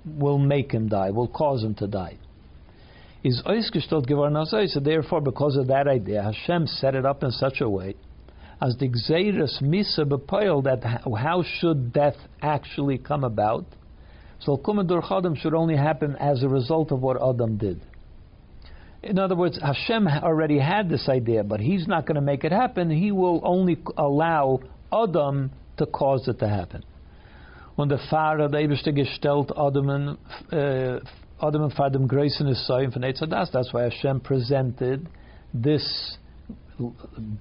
will 0.06 0.38
make 0.38 0.72
him 0.72 0.88
die, 0.88 1.10
will 1.10 1.28
cause 1.28 1.64
him 1.64 1.74
to 1.76 1.88
die. 1.88 2.18
So 3.24 4.80
therefore, 4.80 5.22
because 5.22 5.58
of 5.58 5.68
that 5.68 5.88
idea, 5.88 6.22
Hashem 6.22 6.68
set 6.68 6.94
it 6.94 7.06
up 7.06 7.24
in 7.24 7.32
such 7.32 7.62
a 7.62 7.70
way 7.70 7.96
as 8.62 8.76
the 8.78 8.88
Gzeiras 8.88 9.62
Misa 9.62 10.08
bepoil 10.08 10.64
that 10.64 10.84
how 10.84 11.44
should 11.60 11.92
death 11.92 12.16
actually 12.42 12.98
come 12.98 13.24
about? 13.24 13.66
So 14.40 14.58
Kumadur 14.58 15.04
Chadam 15.04 15.38
should 15.38 15.54
only 15.54 15.76
happen 15.76 16.16
as 16.18 16.44
a 16.44 16.50
result 16.50 16.92
of 16.92 17.02
what 17.02 17.18
Adam 17.22 17.58
did. 17.58 17.82
In 19.04 19.20
other 19.20 19.36
words, 19.36 19.60
Hashem 19.62 20.08
already 20.08 20.60
had 20.60 20.90
this 20.90 21.08
idea, 21.08 21.44
but 21.44 21.60
He's 21.60 21.88
not 21.88 22.06
going 22.06 22.16
to 22.16 22.22
make 22.22 22.44
it 22.44 22.52
happen. 22.52 22.90
He 22.90 23.12
will 23.12 23.42
only 23.44 23.78
allow 23.98 24.60
Adam 24.92 25.52
to 25.78 25.86
cause 25.86 26.28
it 26.28 26.40
to 26.40 26.50
happen. 26.50 26.84
When 27.76 27.90
the 27.90 28.00
Fahrer 28.12 28.50
der 28.50 28.60
Eberste 28.60 28.96
gestellt 28.96 29.52
Adam 29.52 30.18
Adam 31.42 31.64
and 31.64 31.74
Fadim 31.74 32.08
grace 32.08 32.40
in 32.40 32.48
his 32.48 32.66
son 32.66 32.92
for 32.92 33.00
Netzadas. 33.00 33.52
That's 33.52 33.74
why 33.74 33.84
Hashem 33.84 34.22
presented 34.22 35.08
this 35.54 36.18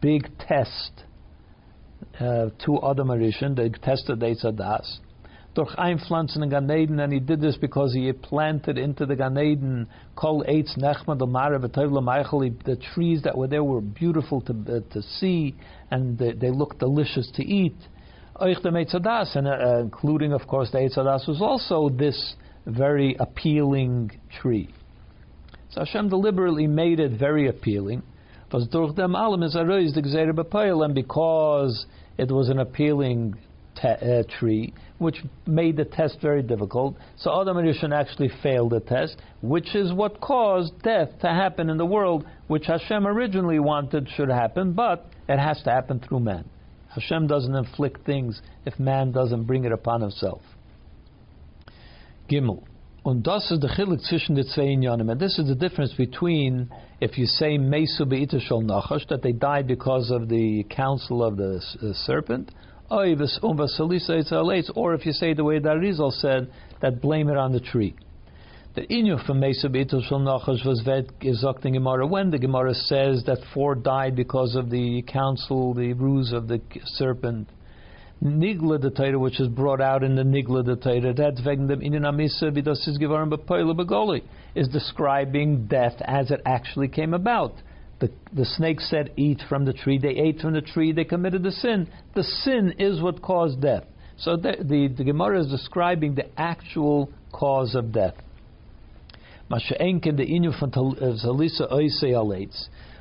big 0.00 0.28
test 0.38 1.04
uh, 2.18 2.50
to 2.64 2.80
Adam 2.84 3.08
Arishan, 3.08 3.54
the 3.54 3.70
test 3.82 4.08
of 4.08 4.18
Netzadas 4.18 4.98
durch 5.54 5.78
einpflanzen 5.78 6.42
in 6.42 6.50
Gan 6.50 6.70
Eden, 6.70 6.98
and 6.98 7.12
he 7.12 7.20
did 7.20 7.40
this 7.40 7.56
because 7.56 7.94
he 7.94 8.12
planted 8.12 8.76
into 8.76 9.06
the 9.06 9.14
Gan 9.14 9.38
Eden 9.38 9.88
kol 10.16 10.44
eitz 10.44 10.76
nechma 10.76 11.16
domara 11.16 11.60
the 11.60 12.76
trees 12.94 13.22
that 13.22 13.36
were 13.36 13.46
there 13.46 13.62
were 13.62 13.80
beautiful 13.80 14.40
to, 14.40 14.52
uh, 14.52 14.80
to 14.92 15.00
see, 15.02 15.54
and 15.90 16.18
they, 16.18 16.32
they 16.32 16.50
looked 16.50 16.80
delicious 16.80 17.30
to 17.36 17.44
eat. 17.44 17.76
Oich 18.40 18.60
the 18.62 18.70
Meitzadas, 18.70 19.36
and 19.36 19.46
uh, 19.46 19.78
including, 19.78 20.32
of 20.32 20.44
course, 20.48 20.70
the 20.72 20.78
Eitzadas 20.78 21.28
was 21.28 21.40
also 21.40 21.88
this 21.88 22.34
very 22.66 23.14
appealing 23.20 24.10
tree. 24.40 24.68
So 25.70 25.84
Hashem 25.84 26.08
deliberately 26.08 26.66
made 26.66 26.98
it 26.98 27.18
very 27.18 27.48
appealing. 27.48 28.02
And 28.52 28.70
because 30.94 31.86
it 32.16 32.30
was 32.30 32.48
an 32.48 32.58
appealing 32.60 33.34
te- 33.74 33.88
uh, 33.88 34.22
tree, 34.38 34.72
which 34.98 35.22
made 35.46 35.76
the 35.76 35.84
test 35.84 36.18
very 36.20 36.42
difficult. 36.42 36.96
So 37.16 37.40
Adam 37.40 37.56
and 37.56 37.68
Rishon 37.68 37.94
actually 37.94 38.30
failed 38.42 38.72
the 38.72 38.80
test, 38.80 39.16
which 39.42 39.74
is 39.74 39.92
what 39.92 40.20
caused 40.20 40.82
death 40.82 41.10
to 41.20 41.28
happen 41.28 41.70
in 41.70 41.76
the 41.76 41.86
world, 41.86 42.26
which 42.48 42.66
Hashem 42.66 43.06
originally 43.06 43.58
wanted 43.58 44.08
should 44.16 44.30
happen, 44.30 44.72
but 44.72 45.06
it 45.28 45.38
has 45.38 45.62
to 45.62 45.70
happen 45.70 46.00
through 46.00 46.20
man. 46.20 46.44
Hashem 46.94 47.26
doesn't 47.26 47.54
inflict 47.54 48.06
things 48.06 48.40
if 48.64 48.78
man 48.78 49.12
doesn't 49.12 49.44
bring 49.44 49.64
it 49.64 49.72
upon 49.72 50.00
himself. 50.00 50.42
Gimel. 52.30 52.62
Und 53.04 53.26
das 53.26 53.50
ist 53.50 53.62
der 53.62 53.68
Chilik 53.68 54.00
zwischen 54.00 54.34
den 54.34 54.46
zwei. 54.46 54.72
And 54.88 55.20
this 55.20 55.38
is 55.38 55.46
the 55.46 55.54
difference 55.54 55.92
between 55.92 56.70
if 57.00 57.18
you 57.18 57.26
say 57.26 57.58
Mesu 57.58 58.06
be'itashol 58.06 58.64
nachash, 58.64 59.06
that 59.08 59.20
they 59.20 59.32
died 59.32 59.66
because 59.66 60.10
of 60.10 60.30
the 60.30 60.64
counsel 60.70 61.22
of 61.22 61.36
the 61.36 61.56
uh, 61.56 61.92
serpent, 62.06 62.50
or 64.74 64.94
if 64.94 65.06
you 65.06 65.12
say 65.12 65.34
the 65.34 65.44
way 65.44 65.58
that 65.58 65.78
Rizal 65.78 66.10
said, 66.10 66.50
that 66.80 67.00
blame 67.00 67.28
it 67.28 67.36
on 67.36 67.52
the 67.52 67.60
tree. 67.60 67.94
The 68.74 68.82
inyo 68.88 69.24
from 69.24 69.40
Shal 69.40 70.20
Nachash 70.20 70.64
was 70.66 70.82
Gemara 71.72 72.06
when 72.06 72.30
the 72.30 72.38
Gemara 72.38 72.74
says 72.74 73.22
that 73.26 73.38
four 73.52 73.76
died 73.76 74.16
because 74.16 74.56
of 74.56 74.70
the 74.70 75.02
counsel, 75.02 75.74
the 75.74 75.92
ruse 75.92 76.32
of 76.32 76.48
the 76.48 76.60
serpent. 76.86 77.48
Nigla 78.22 78.80
the 78.80 78.90
Torah, 78.90 79.18
which 79.18 79.38
is 79.38 79.48
brought 79.48 79.80
out 79.80 80.02
in 80.02 80.16
the 80.16 80.22
Nigla 80.22 80.64
the 80.64 80.76
Torah, 80.76 81.12
that's 81.12 81.40
wegen 81.44 81.66
dem 81.68 81.80
Inin 81.80 82.02
Amisa 82.02 82.50
vidas 82.50 82.88
is 82.88 82.98
givarim 82.98 83.30
bepoile 83.30 83.74
begoli, 83.78 84.22
is 84.54 84.66
describing 84.68 85.66
death 85.66 86.00
as 86.00 86.30
it 86.30 86.40
actually 86.46 86.88
came 86.88 87.12
about. 87.12 87.52
The, 88.00 88.10
the 88.32 88.44
snake 88.44 88.80
said, 88.80 89.12
Eat 89.16 89.40
from 89.48 89.64
the 89.64 89.72
tree. 89.72 89.98
They 89.98 90.10
ate 90.10 90.40
from 90.40 90.52
the 90.52 90.60
tree. 90.60 90.92
They 90.92 91.04
committed 91.04 91.42
the 91.42 91.52
sin. 91.52 91.88
The 92.14 92.24
sin 92.24 92.74
is 92.78 93.00
what 93.00 93.22
caused 93.22 93.62
death. 93.62 93.84
So 94.16 94.36
the, 94.36 94.56
the, 94.60 94.88
the 94.96 95.04
Gemara 95.04 95.40
is 95.40 95.48
describing 95.48 96.14
the 96.14 96.26
actual 96.38 97.10
cause 97.32 97.74
of 97.74 97.92
death. 97.92 98.14
Uh, 99.50 99.58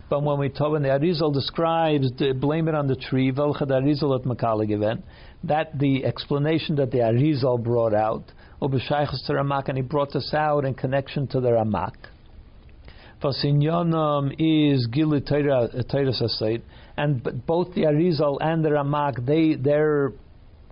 but 0.10 0.24
when 0.24 0.40
we 0.40 0.50
talk, 0.50 0.72
when 0.72 0.84
the 0.84 0.90
Arizal 0.90 1.34
describes, 1.34 2.12
the, 2.18 2.34
blame 2.34 2.68
it 2.68 2.76
on 2.76 2.88
the 2.88 2.96
tree, 2.96 3.32
that 3.32 5.80
the 5.80 6.06
explanation 6.06 6.76
that 6.76 6.92
the 6.92 6.98
Arizal 6.98 7.64
brought 7.64 7.94
out, 7.94 8.24
and 8.62 9.78
he 9.78 9.82
brought 9.82 10.14
this 10.14 10.34
out 10.34 10.66
in 10.66 10.74
connection 10.74 11.28
to 11.28 11.40
the 11.40 11.50
Ramak. 11.50 11.94
Fasinyanam 13.24 14.36
is 14.38 14.88
Gili 14.88 15.22
Torah 15.22 15.70
uh, 15.74 16.58
and 16.98 17.46
both 17.48 17.74
the 17.74 17.84
Arizal 17.84 18.38
and 18.42 18.64
the 18.64 18.70
Ramak, 18.70 19.26
they 19.26 19.56
their 19.56 20.12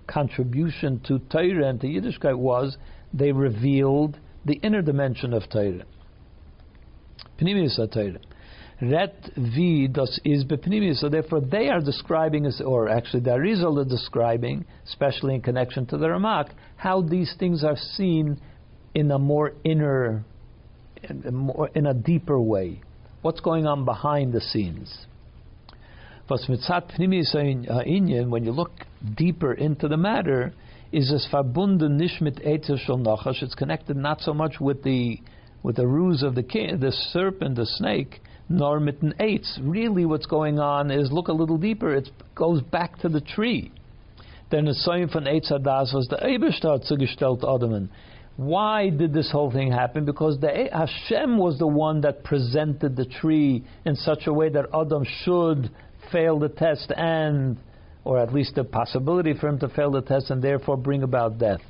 contribution 0.06 1.00
to 1.06 1.18
Torah 1.18 1.68
and 1.68 1.80
to 1.80 1.86
Yiddishkeit 1.86 2.36
was 2.36 2.76
they 3.14 3.32
revealed 3.32 4.18
the 4.44 4.54
inner 4.62 4.82
dimension 4.82 5.32
of 5.32 5.48
Torah. 5.50 5.84
Pnimius 7.40 7.76
Torah. 7.92 8.20
Ret 8.82 9.30
V 9.36 9.86
das 9.86 10.18
is 10.24 10.44
bepnimius. 10.44 10.98
So 10.98 11.08
therefore, 11.08 11.40
they 11.40 11.68
are 11.68 11.80
describing, 11.80 12.50
or 12.64 12.88
actually, 12.88 13.20
the 13.20 13.30
Arizal 13.30 13.80
are 13.80 13.88
describing, 13.88 14.64
especially 14.86 15.36
in 15.36 15.40
connection 15.40 15.86
to 15.86 15.96
the 15.96 16.06
Ramak, 16.06 16.50
how 16.76 17.00
these 17.00 17.34
things 17.38 17.62
are 17.64 17.76
seen 17.76 18.40
in 18.94 19.10
a 19.10 19.18
more 19.18 19.52
inner 19.64 20.24
in 21.08 21.86
a 21.86 21.94
deeper 21.94 22.40
way. 22.40 22.80
What's 23.22 23.40
going 23.40 23.66
on 23.66 23.84
behind 23.84 24.32
the 24.32 24.40
scenes? 24.40 25.06
Uh, 26.30 26.36
when 28.28 28.44
you 28.44 28.52
look 28.52 28.70
deeper 29.16 29.52
into 29.52 29.88
the 29.88 29.96
matter, 29.96 30.54
is 30.92 31.12
as 31.12 31.26
verbunden 31.32 31.96
nicht 31.96 32.20
mit 32.20 32.36
Nachash. 32.36 33.42
It's 33.42 33.54
connected 33.54 33.96
not 33.96 34.20
so 34.20 34.34
much 34.34 34.60
with 34.60 34.82
the 34.82 35.18
with 35.62 35.76
the 35.76 35.86
ruse 35.86 36.22
of 36.22 36.34
the 36.34 36.42
king, 36.42 36.80
the 36.80 36.90
serpent, 36.90 37.54
the 37.54 37.66
snake, 37.66 38.20
nor 38.48 38.80
mit 38.80 39.00
eitz. 39.00 39.58
Really, 39.62 40.04
what's 40.04 40.26
going 40.26 40.58
on 40.58 40.90
is 40.90 41.12
look 41.12 41.28
a 41.28 41.32
little 41.32 41.56
deeper. 41.56 41.94
It 41.94 42.10
goes 42.34 42.60
back 42.62 42.98
to 43.00 43.08
the 43.08 43.20
tree. 43.20 43.70
Then 44.50 44.66
the 44.66 44.74
sign 44.74 45.08
von 45.08 45.24
Eitz 45.24 45.50
Hadas 45.50 45.94
was 45.94 46.08
the 46.08 46.16
Eberstadt 46.16 46.86
zugestellt 46.90 47.42
Adamen. 47.42 47.88
Why 48.36 48.88
did 48.88 49.12
this 49.12 49.30
whole 49.30 49.50
thing 49.50 49.70
happen? 49.70 50.04
Because 50.04 50.38
the, 50.40 50.48
eh, 50.48 50.68
Hashem 50.72 51.36
was 51.36 51.58
the 51.58 51.66
one 51.66 52.00
that 52.00 52.24
presented 52.24 52.96
the 52.96 53.04
tree 53.04 53.64
in 53.84 53.94
such 53.94 54.26
a 54.26 54.32
way 54.32 54.48
that 54.48 54.66
Adam 54.74 55.04
should 55.24 55.70
fail 56.10 56.38
the 56.38 56.48
test 56.48 56.92
and, 56.96 57.58
or 58.04 58.18
at 58.18 58.32
least 58.32 58.54
the 58.54 58.64
possibility 58.64 59.34
for 59.34 59.48
him 59.48 59.58
to 59.60 59.68
fail 59.68 59.90
the 59.90 60.00
test 60.00 60.30
and 60.30 60.42
therefore 60.42 60.76
bring 60.76 61.02
about 61.02 61.38
death. 61.38 61.60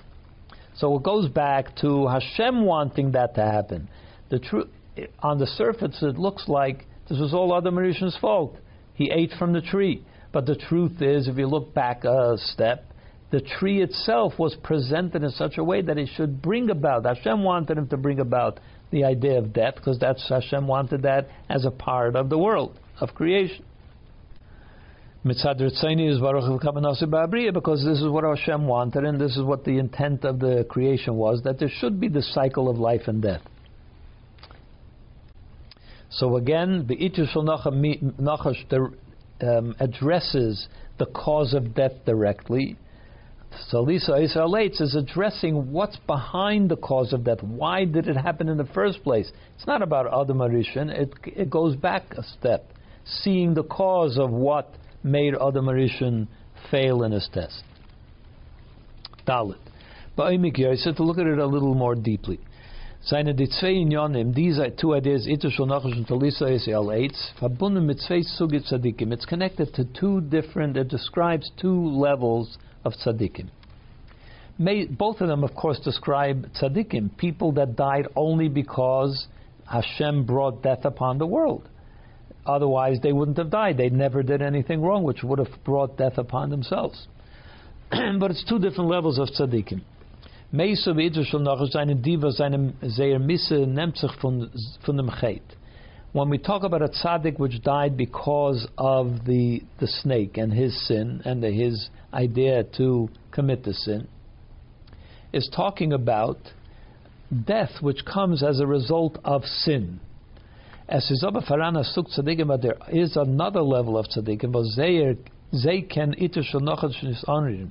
So 0.76 0.96
it 0.96 1.02
goes 1.02 1.28
back 1.28 1.76
to 1.76 2.06
Hashem 2.06 2.64
wanting 2.64 3.12
that 3.12 3.34
to 3.34 3.42
happen. 3.42 3.88
The 4.30 4.38
tr- 4.38 4.60
eh, 4.96 5.06
on 5.18 5.38
the 5.38 5.46
surface, 5.46 5.98
it 6.02 6.16
looks 6.16 6.48
like 6.48 6.86
this 7.08 7.18
was 7.18 7.34
all 7.34 7.56
Adam 7.56 7.78
Arishan's 7.78 8.16
fault. 8.20 8.56
He 8.94 9.10
ate 9.10 9.32
from 9.38 9.52
the 9.52 9.60
tree. 9.60 10.04
But 10.32 10.46
the 10.46 10.54
truth 10.54 11.02
is, 11.02 11.28
if 11.28 11.36
you 11.36 11.46
look 11.46 11.74
back 11.74 12.04
a 12.04 12.36
step, 12.38 12.91
the 13.32 13.40
tree 13.40 13.82
itself 13.82 14.38
was 14.38 14.54
presented 14.62 15.24
in 15.24 15.30
such 15.30 15.56
a 15.56 15.64
way 15.64 15.80
that 15.80 15.96
it 15.96 16.10
should 16.14 16.42
bring 16.42 16.68
about. 16.68 17.06
Hashem 17.06 17.42
wanted 17.42 17.78
him 17.78 17.88
to 17.88 17.96
bring 17.96 18.20
about 18.20 18.60
the 18.90 19.04
idea 19.04 19.38
of 19.38 19.54
death 19.54 19.76
because 19.76 19.98
that's 19.98 20.28
Hashem 20.28 20.68
wanted 20.68 21.02
that 21.02 21.28
as 21.48 21.64
a 21.64 21.70
part 21.70 22.14
of 22.14 22.28
the 22.28 22.36
world 22.36 22.78
of 23.00 23.14
creation. 23.14 23.64
Is 25.24 25.42
because 27.54 27.84
this 27.84 28.00
is 28.00 28.08
what 28.08 28.24
Hashem 28.24 28.66
wanted 28.66 29.04
and 29.04 29.18
this 29.18 29.36
is 29.36 29.42
what 29.42 29.64
the 29.64 29.78
intent 29.78 30.24
of 30.24 30.38
the 30.38 30.66
creation 30.68 31.14
was 31.14 31.42
that 31.44 31.58
there 31.58 31.70
should 31.70 31.98
be 31.98 32.08
the 32.08 32.22
cycle 32.22 32.68
of 32.68 32.76
life 32.76 33.02
and 33.06 33.22
death. 33.22 33.40
So 36.10 36.36
again, 36.36 36.86
the 36.86 36.96
Shal 37.32 37.44
Nachash 37.44 38.94
um, 39.40 39.74
addresses 39.80 40.68
the 40.98 41.06
cause 41.06 41.54
of 41.54 41.74
death 41.74 41.92
directly. 42.04 42.76
So 43.68 43.82
Lisa 43.82 44.16
Israelites 44.16 44.80
is 44.80 44.94
addressing 44.94 45.72
what's 45.72 45.96
behind 46.06 46.70
the 46.70 46.76
cause 46.76 47.12
of 47.12 47.24
death. 47.24 47.42
Why 47.42 47.84
did 47.84 48.08
it 48.08 48.16
happen 48.16 48.48
in 48.48 48.56
the 48.56 48.66
first 48.66 49.02
place? 49.02 49.30
It's 49.56 49.66
not 49.66 49.82
about 49.82 50.06
Adam. 50.06 50.40
It, 50.90 51.12
it 51.24 51.50
goes 51.50 51.76
back 51.76 52.14
a 52.16 52.22
step, 52.22 52.72
seeing 53.04 53.54
the 53.54 53.64
cause 53.64 54.18
of 54.18 54.30
what 54.30 54.74
made 55.02 55.34
Adam 55.34 56.28
fail 56.70 57.02
in 57.02 57.12
his 57.12 57.28
test. 57.32 57.62
Dalit. 59.26 59.58
But 60.16 60.24
I 60.24 60.36
said 60.76 60.96
to 60.96 61.02
look 61.02 61.18
at 61.18 61.26
it 61.26 61.38
a 61.38 61.46
little 61.46 61.74
more 61.74 61.94
deeply. 61.94 62.38
Unionen, 63.10 64.32
diese 64.32 64.70
two 64.78 64.94
ideas. 64.94 65.26
It's 65.26 65.44
connected 69.24 69.74
to 69.74 69.84
two 69.84 70.20
different, 70.20 70.76
it 70.76 70.88
describes 70.88 71.50
two 71.60 71.88
levels 71.88 72.58
of 72.84 72.94
Tzadikim. 72.94 73.48
May, 74.58 74.86
both 74.86 75.20
of 75.20 75.28
them, 75.28 75.44
of 75.44 75.54
course, 75.54 75.80
describe 75.80 76.46
Tzadikim, 76.60 77.16
people 77.16 77.52
that 77.52 77.74
died 77.76 78.06
only 78.14 78.48
because 78.48 79.26
Hashem 79.70 80.24
brought 80.24 80.62
death 80.62 80.84
upon 80.84 81.18
the 81.18 81.26
world. 81.26 81.68
Otherwise, 82.44 82.98
they 83.02 83.12
wouldn't 83.12 83.38
have 83.38 83.50
died. 83.50 83.76
They 83.76 83.88
never 83.88 84.22
did 84.22 84.42
anything 84.42 84.82
wrong, 84.82 85.04
which 85.04 85.22
would 85.22 85.38
have 85.38 85.64
brought 85.64 85.96
death 85.96 86.18
upon 86.18 86.50
themselves. 86.50 87.06
but 87.90 88.30
it's 88.30 88.44
two 88.48 88.58
different 88.58 88.90
levels 88.90 89.18
of 89.18 89.28
Chet. 89.28 89.54
When 96.12 96.28
we 96.28 96.36
talk 96.36 96.62
about 96.62 96.82
a 96.82 96.88
tzaddik 96.88 97.38
which 97.38 97.62
died 97.62 97.96
because 97.96 98.68
of 98.76 99.24
the, 99.24 99.62
the 99.80 99.86
snake 99.86 100.36
and 100.36 100.52
his 100.52 100.86
sin 100.86 101.22
and 101.24 101.42
the, 101.42 101.50
his 101.50 101.88
idea 102.12 102.64
to 102.76 103.08
commit 103.30 103.64
the 103.64 103.74
sin, 103.74 104.08
is 105.32 105.48
talking 105.54 105.92
about 105.92 106.38
death 107.46 107.70
which 107.80 108.04
comes 108.04 108.42
as 108.42 108.60
a 108.60 108.66
result 108.66 109.18
of 109.24 109.44
sin. 109.44 110.00
As 110.88 111.06
farana 111.48 111.84
suk 111.84 112.06
tzaddikim, 112.08 112.48
but 112.48 112.60
there 112.60 112.76
is 112.92 113.16
another 113.16 113.62
level 113.62 113.96
of 113.96 114.06
onrim 117.26 117.70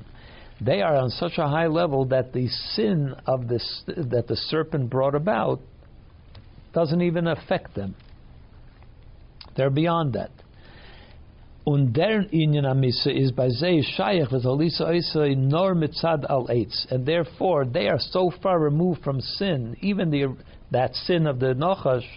they 0.63 0.83
are 0.83 0.95
on 0.95 1.09
such 1.09 1.39
a 1.39 1.47
high 1.47 1.65
level 1.65 2.05
that 2.05 2.33
the 2.33 2.47
sin 2.47 3.15
of 3.25 3.47
this 3.47 3.83
that 3.87 4.27
the 4.27 4.35
serpent 4.35 4.91
brought 4.91 5.15
about 5.15 5.59
doesn't 6.71 7.01
even 7.01 7.27
affect 7.27 7.73
them. 7.73 7.95
They're 9.57 9.71
beyond 9.71 10.13
that. 10.13 10.29
Und 11.65 11.93
deren 11.93 12.29
Inyan 12.31 12.65
Amisa 12.65 13.15
is 13.15 13.31
by 13.31 13.47
Shayach 13.47 14.31
with 14.31 14.45
Alisa 14.45 14.95
Isa 14.95 15.35
nor 15.35 15.75
mitzad 15.75 16.25
al 16.29 16.47
eitz, 16.47 16.91
and 16.91 17.05
therefore 17.05 17.65
they 17.65 17.87
are 17.87 17.99
so 17.99 18.31
far 18.41 18.59
removed 18.59 19.03
from 19.03 19.21
sin, 19.21 19.77
even 19.81 20.09
the 20.09 20.35
that 20.71 20.95
sin 20.95 21.27
of 21.27 21.39
the 21.39 21.53
Nachash, 21.53 22.07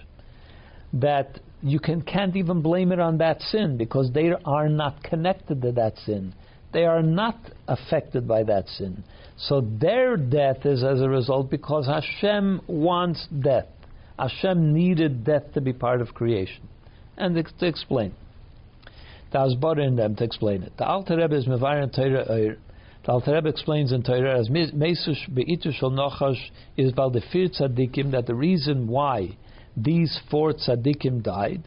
that 0.95 1.41
you 1.63 1.79
can 1.79 2.01
can't 2.01 2.37
even 2.37 2.63
blame 2.63 2.91
it 2.91 3.01
on 3.01 3.19
that 3.19 3.43
sin 3.43 3.77
because 3.77 4.11
they 4.13 4.31
are 4.45 4.69
not 4.69 5.03
connected 5.03 5.61
to 5.61 5.73
that 5.73 5.99
sin 6.07 6.33
they 6.75 6.85
are 6.85 7.03
not 7.03 7.39
affected 7.69 8.29
by 8.29 8.43
that 8.43 8.69
sin. 8.69 9.05
So 9.39 9.61
their 9.61 10.17
death 10.17 10.67
is 10.67 10.85
as 10.85 11.01
a 11.01 11.09
result 11.09 11.49
because 11.51 11.87
Hashem 11.87 12.63
wants 12.67 13.27
death. 13.29 13.69
Hashem 14.19 14.75
needed 14.75 15.25
death 15.25 15.55
to 15.55 15.61
be 15.61 15.73
part 15.73 16.03
of 16.03 16.13
creation. 16.13 16.69
And 17.17 17.35
to 17.61 17.67
explain. 17.67 18.15
The 19.35 19.41
Asbar 19.41 19.85
in 19.85 19.97
them 19.97 20.15
to 20.15 20.23
explain 20.23 20.63
it. 20.63 20.75
The 20.79 20.87
Alter 20.87 21.17
Rebbe 21.17 21.35
is 21.35 21.47
Torah 21.47 22.25
The 22.25 22.57
Alter 23.09 23.35
Rebbe 23.35 23.49
explains 23.49 23.91
in 23.91 24.05
Torah 24.05 24.39
as 24.39 24.49
Mesush 24.49 25.35
Be'itu 25.35 25.73
Shal 25.73 25.91
Nochash 25.91 26.39
is 26.77 26.93
about 26.93 27.15
the 27.15 27.23
fear 27.33 27.49
tzaddikim 27.49 28.13
that 28.13 28.27
the 28.27 28.35
reason 28.37 28.87
why 28.87 29.37
these 29.77 30.21
four 30.31 30.53
tzaddikim 30.53 31.25
died, 31.25 31.65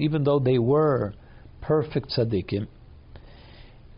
even 0.00 0.22
though 0.22 0.38
they 0.38 0.58
were 0.58 1.12
perfect 1.60 2.14
tzaddikim, 2.16 2.68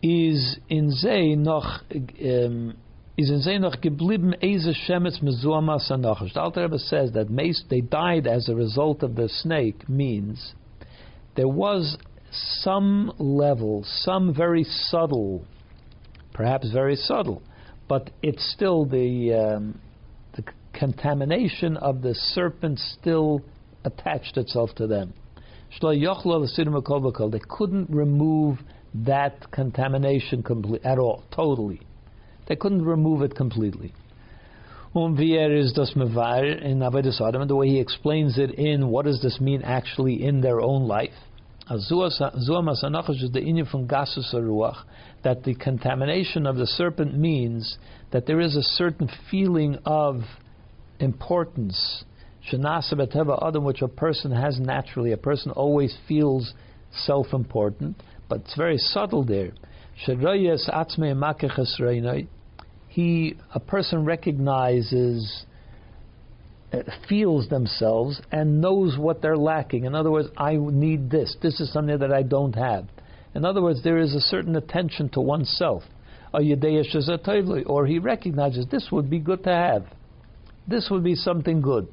is 0.02 0.58
in 0.70 0.92
zay 0.92 1.34
noch 1.34 1.82
um, 1.92 2.74
is 3.18 3.28
in 3.28 3.42
zay 3.42 3.58
noch 3.58 3.82
geblieben 3.82 4.32
eze 4.42 4.74
shemetz 4.88 5.22
mezuamas 5.22 5.90
anachash. 5.90 6.32
The 6.32 6.40
Alter 6.40 6.62
Rebbe 6.62 6.78
says 6.78 7.12
that 7.12 7.28
they 7.68 7.82
died 7.82 8.26
as 8.26 8.48
a 8.48 8.54
result 8.54 9.02
of 9.02 9.14
the 9.14 9.28
snake 9.28 9.86
means 9.90 10.54
there 11.36 11.48
was 11.48 11.96
some 12.62 13.12
level, 13.18 13.84
some 13.86 14.34
very 14.34 14.64
subtle, 14.64 15.44
perhaps 16.32 16.70
very 16.72 16.96
subtle, 16.96 17.42
but 17.88 18.10
it's 18.22 18.52
still 18.52 18.84
the 18.84 19.34
um, 19.34 19.80
the 20.36 20.44
contamination 20.72 21.76
of 21.76 22.02
the 22.02 22.14
serpent 22.14 22.78
still 22.78 23.42
attached 23.84 24.36
itself 24.36 24.70
to 24.76 24.86
them. 24.86 25.12
They 25.80 27.40
couldn't 27.48 27.90
remove 27.90 28.58
that 28.94 29.50
contamination 29.50 30.42
complete, 30.42 30.84
at 30.84 30.98
all, 30.98 31.24
totally. 31.34 31.80
They 32.46 32.56
couldn't 32.56 32.84
remove 32.84 33.22
it 33.22 33.34
completely. 33.34 33.92
Um, 34.96 35.18
is 35.18 35.72
das 35.72 35.94
mevar 35.94 36.62
in 36.62 36.78
Avodas 36.78 37.20
Adam, 37.20 37.48
the 37.48 37.56
way 37.56 37.66
he 37.66 37.80
explains 37.80 38.38
it 38.38 38.52
in 38.52 38.86
what 38.88 39.06
does 39.06 39.20
this 39.20 39.40
mean 39.40 39.62
actually 39.62 40.22
in 40.24 40.40
their 40.40 40.60
own 40.60 40.86
life. 40.86 41.10
Is 41.68 41.88
the 41.88 43.64
from 43.68 43.88
gasus 43.88 44.32
ruach 44.32 44.84
that 45.24 45.42
the 45.42 45.56
contamination 45.56 46.46
of 46.46 46.56
the 46.56 46.66
serpent 46.66 47.18
means 47.18 47.76
that 48.12 48.26
there 48.26 48.38
is 48.40 48.54
a 48.54 48.62
certain 48.62 49.10
feeling 49.30 49.78
of 49.84 50.20
importance 51.00 52.04
adam, 52.52 53.64
which 53.64 53.82
a 53.82 53.88
person 53.88 54.30
has 54.30 54.60
naturally. 54.60 55.10
A 55.10 55.16
person 55.16 55.50
always 55.50 55.96
feels 56.06 56.54
self-important, 56.92 58.00
but 58.28 58.42
it's 58.42 58.54
very 58.56 58.78
subtle 58.78 59.24
there. 59.24 59.50
He, 62.94 63.36
a 63.52 63.60
person 63.60 64.04
recognizes, 64.04 65.44
uh, 66.72 66.78
feels 67.08 67.48
themselves, 67.48 68.20
and 68.30 68.60
knows 68.60 68.96
what 68.96 69.20
they're 69.20 69.36
lacking. 69.36 69.84
In 69.84 69.94
other 69.94 70.10
words, 70.10 70.28
I 70.36 70.56
need 70.56 71.10
this. 71.10 71.36
This 71.42 71.60
is 71.60 71.72
something 71.72 71.98
that 71.98 72.12
I 72.12 72.22
don't 72.22 72.54
have. 72.54 72.86
In 73.34 73.44
other 73.44 73.60
words, 73.60 73.82
there 73.82 73.98
is 73.98 74.14
a 74.14 74.20
certain 74.20 74.56
attention 74.56 75.08
to 75.10 75.20
oneself. 75.20 75.82
Or 76.32 76.40
he 76.40 77.98
recognizes 77.98 78.66
this 78.66 78.88
would 78.90 79.10
be 79.10 79.18
good 79.18 79.44
to 79.44 79.52
have. 79.52 79.86
This 80.66 80.88
would 80.90 81.04
be 81.04 81.14
something 81.14 81.60
good 81.60 81.88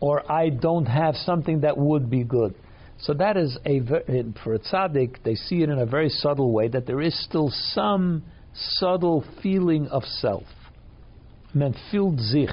or 0.00 0.30
I 0.30 0.50
don't 0.50 0.86
have 0.86 1.16
something 1.16 1.60
that 1.60 1.76
would 1.76 2.10
be 2.10 2.24
good. 2.24 2.54
So 2.98 3.12
that 3.14 3.36
is 3.36 3.58
a 3.66 3.80
for 4.42 4.54
a 4.54 4.58
tzaddik, 4.58 5.22
they 5.22 5.34
see 5.34 5.62
it 5.62 5.68
in 5.68 5.78
a 5.78 5.86
very 5.86 6.08
subtle 6.08 6.52
way 6.52 6.68
that 6.68 6.86
there 6.86 7.00
is 7.00 7.18
still 7.24 7.50
some 7.72 8.22
subtle 8.58 9.24
feeling 9.42 9.88
of 9.88 10.04
self. 10.04 10.44
Men 11.54 11.74
fühlt 11.90 12.20
sich. 12.20 12.50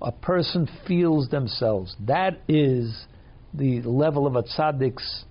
A 0.00 0.12
person 0.12 0.68
feels 0.86 1.28
themselves. 1.28 1.96
That 2.06 2.40
is 2.48 3.06
the 3.54 3.82
level 3.82 4.26
of 4.26 4.36
a 4.36 4.42
tzaddik's 4.42 5.24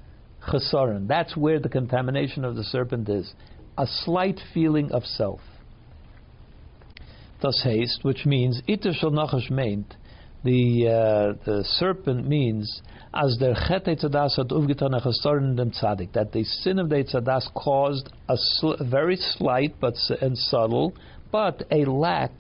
chesaron. 0.48 1.08
That's 1.08 1.36
where 1.36 1.60
the 1.60 1.70
contamination 1.70 2.46
of 2.46 2.56
the 2.56 2.64
serpent 2.64 3.10
is. 3.10 3.34
A 3.78 3.86
slight 3.88 4.40
feeling 4.54 4.92
of 4.92 5.04
self. 5.04 5.42
Das 7.42 7.64
heißt, 7.66 8.04
which 8.04 8.26
means, 8.26 8.62
iter 8.68 8.94
shall 8.94 9.12
nachash 9.12 9.50
meint, 9.50 9.96
the 10.44 10.88
uh, 10.88 11.44
the 11.46 11.64
serpent 11.64 12.28
means 12.28 12.82
as 13.14 13.38
der 13.38 13.54
chet 13.68 13.86
etzadas 13.86 14.36
dem 15.56 15.72
that 16.14 16.32
the 16.32 16.44
sin 16.44 16.80
of 16.80 16.90
the 16.90 16.96
etzadas 16.96 17.48
caused 17.54 18.10
a 18.30 18.36
sl- 18.38 18.84
very 18.84 19.16
slight 19.16 19.76
but 19.80 19.94
and 20.22 20.38
subtle 20.38 20.94
but 21.32 21.64
a 21.72 21.86
lack 21.86 22.32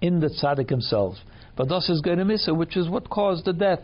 in 0.00 0.20
the 0.20 0.28
tzaddik 0.28 0.68
himself. 0.68 1.14
But 1.56 1.68
das 1.68 1.88
is 1.88 2.00
going 2.00 2.18
to 2.18 2.24
miss 2.24 2.48
it, 2.48 2.56
which 2.56 2.76
is 2.76 2.88
what 2.88 3.08
caused 3.08 3.44
the 3.44 3.52
death. 3.52 3.80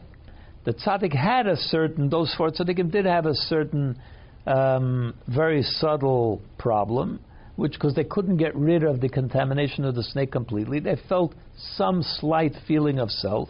The 0.64 0.74
tzaddik 0.74 1.14
had 1.14 1.46
a 1.46 1.56
certain; 1.56 2.10
those 2.10 2.34
four 2.36 2.50
tzaddikim 2.50 2.90
did 2.90 3.06
have 3.06 3.26
a 3.26 3.34
certain 3.34 3.98
um, 4.46 5.14
very 5.28 5.62
subtle 5.62 6.42
problem, 6.58 7.20
which 7.58 7.72
because 7.72 7.92
they 7.96 8.04
couldn't 8.04 8.36
get 8.36 8.54
rid 8.54 8.84
of 8.84 9.00
the 9.00 9.08
contamination 9.08 9.84
of 9.84 9.96
the 9.96 10.02
snake 10.04 10.30
completely, 10.30 10.78
they 10.78 10.94
felt 11.08 11.34
some 11.74 12.04
slight 12.04 12.52
feeling 12.68 13.00
of 13.00 13.10
self. 13.10 13.48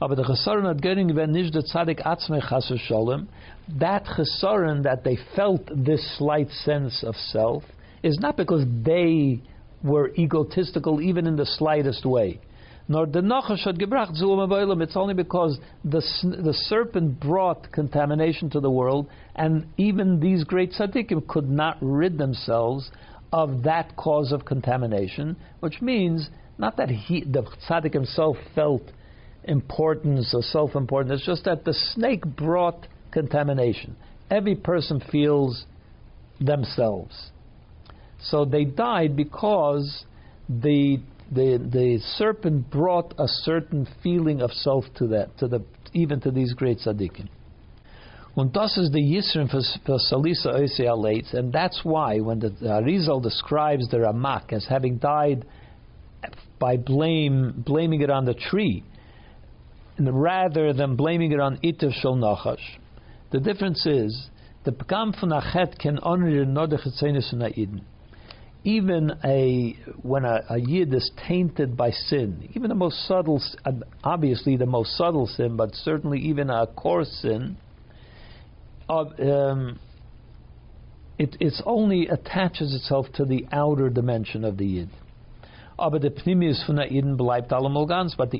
Aber 0.00 0.14
the 0.14 0.22
chesaron 0.22 0.70
shalom, 2.78 3.28
that 3.80 4.04
chesaron 4.04 4.84
that 4.84 5.02
they 5.02 5.18
felt 5.34 5.68
this 5.74 6.18
slight 6.18 6.48
sense 6.50 7.02
of 7.02 7.16
self 7.16 7.64
is 8.04 8.16
not 8.20 8.36
because 8.36 8.64
they 8.84 9.40
were 9.82 10.12
egotistical 10.14 11.00
even 11.00 11.26
in 11.26 11.34
the 11.34 11.46
slightest 11.46 12.06
way. 12.06 12.38
Nor 12.90 13.06
the 13.06 13.20
nachash 13.20 13.64
had 13.64 13.78
gebracht 13.78 14.20
zulum 14.20 14.82
It's 14.82 14.96
only 14.96 15.14
because 15.14 15.56
the 15.84 16.02
the 16.22 16.52
serpent 16.52 17.20
brought 17.20 17.70
contamination 17.70 18.50
to 18.50 18.58
the 18.58 18.68
world, 18.68 19.06
and 19.36 19.68
even 19.76 20.18
these 20.18 20.42
great 20.42 20.72
tzaddikim 20.72 21.28
could 21.28 21.48
not 21.48 21.78
rid 21.80 22.18
themselves 22.18 22.90
of 23.32 23.62
that 23.62 23.94
cause 23.96 24.32
of 24.32 24.44
contamination, 24.44 25.36
which 25.60 25.80
means 25.80 26.30
not 26.58 26.76
that 26.78 26.90
he, 26.90 27.22
the 27.22 27.44
tzaddik 27.68 27.94
himself 27.94 28.36
felt 28.56 28.82
importance 29.44 30.34
or 30.34 30.42
self-importance. 30.42 31.20
It's 31.20 31.26
just 31.26 31.44
that 31.44 31.64
the 31.64 31.74
snake 31.94 32.26
brought 32.26 32.88
contamination. 33.12 33.94
Every 34.32 34.56
person 34.56 35.00
feels 35.12 35.64
themselves. 36.40 37.30
So 38.20 38.44
they 38.44 38.64
died 38.64 39.14
because 39.16 40.04
the 40.48 40.98
the 41.30 41.58
the 41.58 41.98
serpent 42.16 42.70
brought 42.70 43.14
a 43.18 43.28
certain 43.28 43.86
feeling 44.02 44.40
of 44.42 44.50
self 44.52 44.84
to 44.96 45.06
that 45.08 45.36
to 45.38 45.48
the 45.48 45.64
even 45.92 46.20
to 46.20 46.30
these 46.30 46.54
great 46.54 46.78
tzaddikim. 46.78 47.28
Und 48.36 48.52
das 48.52 48.78
is 48.78 48.90
the 48.92 49.00
Yisrim 49.00 49.50
for 49.50 49.98
Salisa 49.98 50.54
Oisei 50.54 51.34
and 51.34 51.52
that's 51.52 51.80
why 51.82 52.20
when 52.20 52.38
the 52.38 52.50
Arizal 52.62 53.22
describes 53.22 53.88
the 53.88 53.98
Ramak 53.98 54.52
as 54.52 54.66
having 54.66 54.98
died 54.98 55.44
by 56.58 56.76
blame 56.76 57.62
blaming 57.66 58.02
it 58.02 58.10
on 58.10 58.24
the 58.24 58.34
tree, 58.34 58.84
rather 59.98 60.72
than 60.72 60.94
blaming 60.96 61.32
it 61.32 61.40
on 61.40 61.58
Shal 61.62 62.16
Nachash, 62.16 62.78
the 63.32 63.40
difference 63.40 63.84
is 63.84 64.30
the 64.64 64.72
Pekam 64.72 65.18
von 65.18 65.30
Achet 65.30 65.78
can 65.78 65.98
honor 65.98 66.30
the 66.30 66.50
Nodech 66.50 66.86
even 68.64 69.12
a 69.24 69.76
when 70.02 70.24
a, 70.24 70.42
a 70.50 70.58
yid 70.58 70.92
is 70.92 71.10
tainted 71.26 71.76
by 71.76 71.90
sin, 71.90 72.50
even 72.54 72.68
the 72.68 72.74
most 72.74 73.06
subtle, 73.06 73.42
obviously 74.04 74.56
the 74.56 74.66
most 74.66 74.96
subtle 74.96 75.26
sin, 75.26 75.56
but 75.56 75.74
certainly 75.74 76.20
even 76.20 76.50
a 76.50 76.66
coarse 76.66 77.10
sin, 77.22 77.56
of, 78.88 79.18
um, 79.20 79.78
it 81.18 81.36
it's 81.40 81.62
only 81.64 82.08
attaches 82.08 82.74
itself 82.74 83.06
to 83.14 83.24
the 83.24 83.46
outer 83.50 83.88
dimension 83.88 84.44
of 84.44 84.58
the 84.58 84.66
yid. 84.66 84.90
But 85.78 86.02
the 86.02 86.10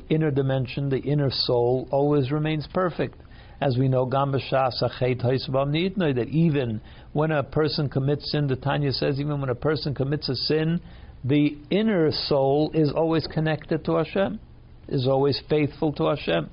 inner 0.09 0.31
dimension, 0.31 0.89
the 0.89 0.99
inner 0.99 1.31
soul, 1.31 1.87
always 1.89 2.31
remains 2.31 2.67
perfect 2.71 3.17
as 3.61 3.77
we 3.77 3.87
know, 3.87 4.09
that 4.09 6.27
even 6.31 6.81
when 7.13 7.31
a 7.31 7.43
person 7.43 7.89
commits 7.89 8.31
sin, 8.31 8.47
the 8.47 8.55
Tanya 8.55 8.91
says, 8.91 9.19
even 9.19 9.39
when 9.39 9.49
a 9.49 9.55
person 9.55 9.93
commits 9.93 10.29
a 10.29 10.35
sin, 10.35 10.81
the 11.23 11.57
inner 11.69 12.11
soul 12.11 12.71
is 12.73 12.91
always 12.91 13.27
connected 13.27 13.85
to 13.85 13.97
Hashem, 13.97 14.39
is 14.87 15.07
always 15.07 15.39
faithful 15.47 15.93
to 15.93 16.07
Hashem. 16.07 16.49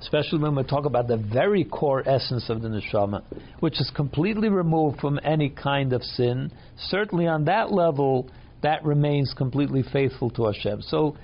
Especially 0.00 0.38
when 0.38 0.54
we 0.54 0.62
talk 0.62 0.86
about 0.86 1.08
the 1.08 1.28
very 1.32 1.64
core 1.64 2.08
essence 2.08 2.48
of 2.48 2.62
the 2.62 2.68
neshama, 2.68 3.22
which 3.60 3.80
is 3.80 3.90
completely 3.94 4.48
removed 4.48 5.00
from 5.00 5.20
any 5.22 5.50
kind 5.50 5.92
of 5.92 6.02
sin. 6.02 6.50
Certainly 6.78 7.26
on 7.26 7.44
that 7.46 7.70
level, 7.70 8.30
that 8.62 8.84
remains 8.84 9.34
completely 9.36 9.84
faithful 9.92 10.30
to 10.30 10.46
Hashem. 10.46 10.82
So 10.82 11.16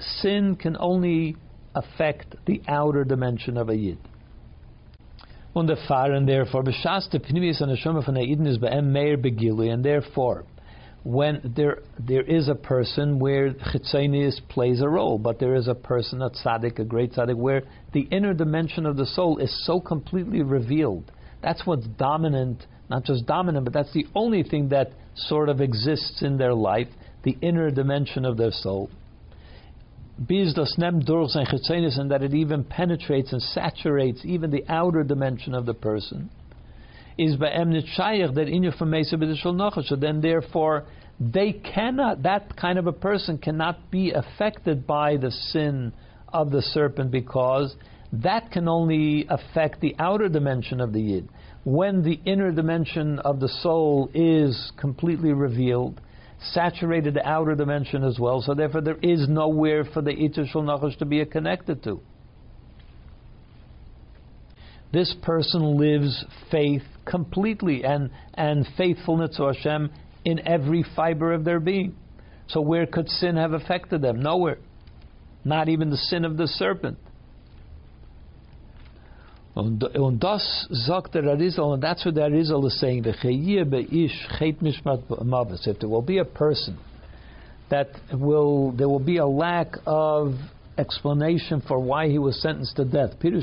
sin 0.00 0.56
can 0.56 0.76
only 0.78 1.36
affect 1.74 2.36
the 2.46 2.62
outer 2.68 3.04
dimension 3.04 3.56
of 3.56 3.68
a 3.68 3.76
yid. 3.76 3.98
Und 5.54 5.70
and 5.70 6.28
therefore, 6.28 6.64
b'shas 6.64 7.10
the 7.10 7.20
pnimis 7.20 7.60
and 7.60 7.76
neshama 7.76 8.04
von 8.04 8.16
Eden 8.16 8.46
is 8.46 8.58
be'em 8.58 8.92
meir 8.92 9.16
begilui, 9.16 9.72
and 9.72 9.84
therefore, 9.84 10.44
when 11.04 11.52
there 11.56 11.78
there 11.98 12.22
is 12.22 12.48
a 12.48 12.54
person 12.54 13.18
where 13.20 13.52
chitzonius 13.52 14.40
plays 14.48 14.80
a 14.80 14.88
role, 14.88 15.18
but 15.18 15.38
there 15.38 15.54
is 15.54 15.68
a 15.68 15.74
person, 15.74 16.22
a 16.22 16.30
tzaddik, 16.30 16.78
a 16.80 16.84
great 16.84 17.12
tzaddik, 17.12 17.36
where 17.36 17.62
the 17.92 18.00
inner 18.10 18.34
dimension 18.34 18.84
of 18.84 18.96
the 18.96 19.06
soul 19.06 19.38
is 19.38 19.64
so 19.64 19.78
completely 19.78 20.42
revealed. 20.42 21.12
That's 21.40 21.64
what's 21.66 21.86
dominant, 21.86 22.66
not 22.90 23.04
just 23.04 23.26
dominant, 23.26 23.64
but 23.64 23.74
that's 23.74 23.92
the 23.92 24.06
only 24.14 24.42
thing 24.42 24.70
that 24.70 24.92
sort 25.14 25.48
of 25.48 25.60
exists 25.60 26.22
in 26.22 26.36
their 26.36 26.54
life, 26.54 26.88
the 27.22 27.36
inner 27.42 27.70
dimension 27.70 28.24
of 28.24 28.36
their 28.36 28.50
soul 28.50 28.90
bis 30.18 30.54
das 30.54 30.76
nem 30.78 31.00
durch 31.00 31.34
and 31.34 32.10
that 32.10 32.22
it 32.22 32.34
even 32.34 32.64
penetrates 32.64 33.32
and 33.32 33.42
saturates 33.42 34.24
even 34.24 34.50
the 34.50 34.64
outer 34.68 35.02
dimension 35.02 35.54
of 35.54 35.66
the 35.66 35.74
person, 35.74 36.30
is 37.18 37.36
ba'em 37.36 37.70
nitshayach 37.70 38.34
that 38.34 38.48
in 38.48 38.62
your 38.62 38.72
famesa 38.72 39.14
b'dishal 39.14 39.84
So 39.84 39.96
then, 39.96 40.20
therefore, 40.20 40.84
they 41.20 41.52
cannot. 41.52 42.22
That 42.22 42.56
kind 42.56 42.78
of 42.78 42.86
a 42.86 42.92
person 42.92 43.38
cannot 43.38 43.90
be 43.90 44.12
affected 44.12 44.86
by 44.86 45.16
the 45.16 45.30
sin 45.30 45.92
of 46.32 46.50
the 46.50 46.62
serpent 46.62 47.12
because 47.12 47.76
that 48.12 48.50
can 48.50 48.68
only 48.68 49.26
affect 49.28 49.80
the 49.80 49.94
outer 49.98 50.28
dimension 50.28 50.80
of 50.80 50.92
the 50.92 51.00
yid. 51.00 51.28
When 51.64 52.02
the 52.02 52.20
inner 52.24 52.52
dimension 52.52 53.18
of 53.20 53.40
the 53.40 53.48
soul 53.48 54.10
is 54.12 54.72
completely 54.76 55.32
revealed, 55.32 56.00
saturated 56.52 57.14
the 57.14 57.26
outer 57.26 57.54
dimension 57.54 58.04
as 58.04 58.18
well, 58.18 58.42
so 58.42 58.54
therefore 58.54 58.80
there 58.80 58.98
is 59.02 59.28
nowhere 59.28 59.84
for 59.84 60.02
the 60.02 60.12
Shul 60.12 60.62
Nachash 60.62 60.98
to 60.98 61.04
be 61.04 61.24
connected 61.24 61.82
to. 61.84 62.00
This 64.92 65.14
person 65.22 65.76
lives 65.76 66.24
faith 66.50 66.84
completely 67.04 67.84
and, 67.84 68.10
and 68.34 68.66
faithfulness 68.76 69.36
to 69.36 69.46
Hashem 69.46 69.90
in 70.24 70.46
every 70.46 70.84
fiber 70.94 71.32
of 71.32 71.44
their 71.44 71.58
being. 71.58 71.96
So 72.46 72.60
where 72.60 72.86
could 72.86 73.08
sin 73.08 73.36
have 73.36 73.54
affected 73.54 74.02
them? 74.02 74.22
Nowhere. 74.22 74.58
Not 75.44 75.68
even 75.68 75.90
the 75.90 75.96
sin 75.96 76.24
of 76.24 76.36
the 76.36 76.46
serpent. 76.46 76.98
Und, 79.54 79.84
und 79.96 80.22
das 80.22 80.66
sagt 80.70 81.14
der 81.14 81.22
Arizal, 81.22 81.72
and 81.74 81.82
that's 81.82 82.04
what 82.04 82.16
the 82.16 82.22
Arizal 82.22 82.66
is 82.66 82.78
saying, 82.80 83.04
if 83.06 83.22
there 85.78 85.88
will 85.88 86.02
be 86.02 86.18
a 86.18 86.24
person 86.24 86.76
that 87.70 87.88
will, 88.12 88.72
there 88.72 88.88
will 88.88 88.98
be 88.98 89.18
a 89.18 89.26
lack 89.26 89.76
of 89.86 90.34
explanation 90.76 91.62
for 91.68 91.78
why 91.78 92.08
he 92.08 92.18
was 92.18 92.42
sentenced 92.42 92.74
to 92.76 92.84
death. 92.84 93.10
Meaning, 93.22 93.42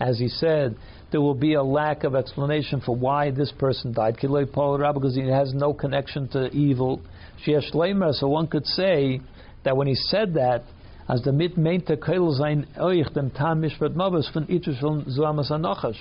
as 0.00 0.18
he 0.18 0.28
said, 0.28 0.74
there 1.12 1.20
will 1.20 1.34
be 1.34 1.52
a 1.52 1.62
lack 1.62 2.04
of 2.04 2.14
explanation 2.14 2.80
for 2.80 2.96
why 2.96 3.30
this 3.30 3.52
person 3.52 3.92
died. 3.92 4.14
Because 4.14 5.14
he 5.14 5.28
has 5.28 5.52
no 5.52 5.74
connection 5.74 6.26
to 6.28 6.48
evil. 6.52 7.02
So 7.44 8.28
one 8.28 8.46
could 8.46 8.66
say 8.66 9.20
that 9.64 9.76
when 9.76 9.86
he 9.86 9.94
said 9.94 10.32
that, 10.34 10.64
as 11.08 11.22
the 11.22 11.32
mit 11.32 11.56
meinte 11.56 11.96
keil 11.96 12.30
sein 12.32 12.66
euch 12.76 13.12
dem 13.14 13.30
tam 13.30 13.62
mishpat 13.62 13.94
mavos 13.94 14.30
von 14.32 14.46
itzushon 14.46 15.06
zuamas 15.08 15.50
anochash. 15.50 15.98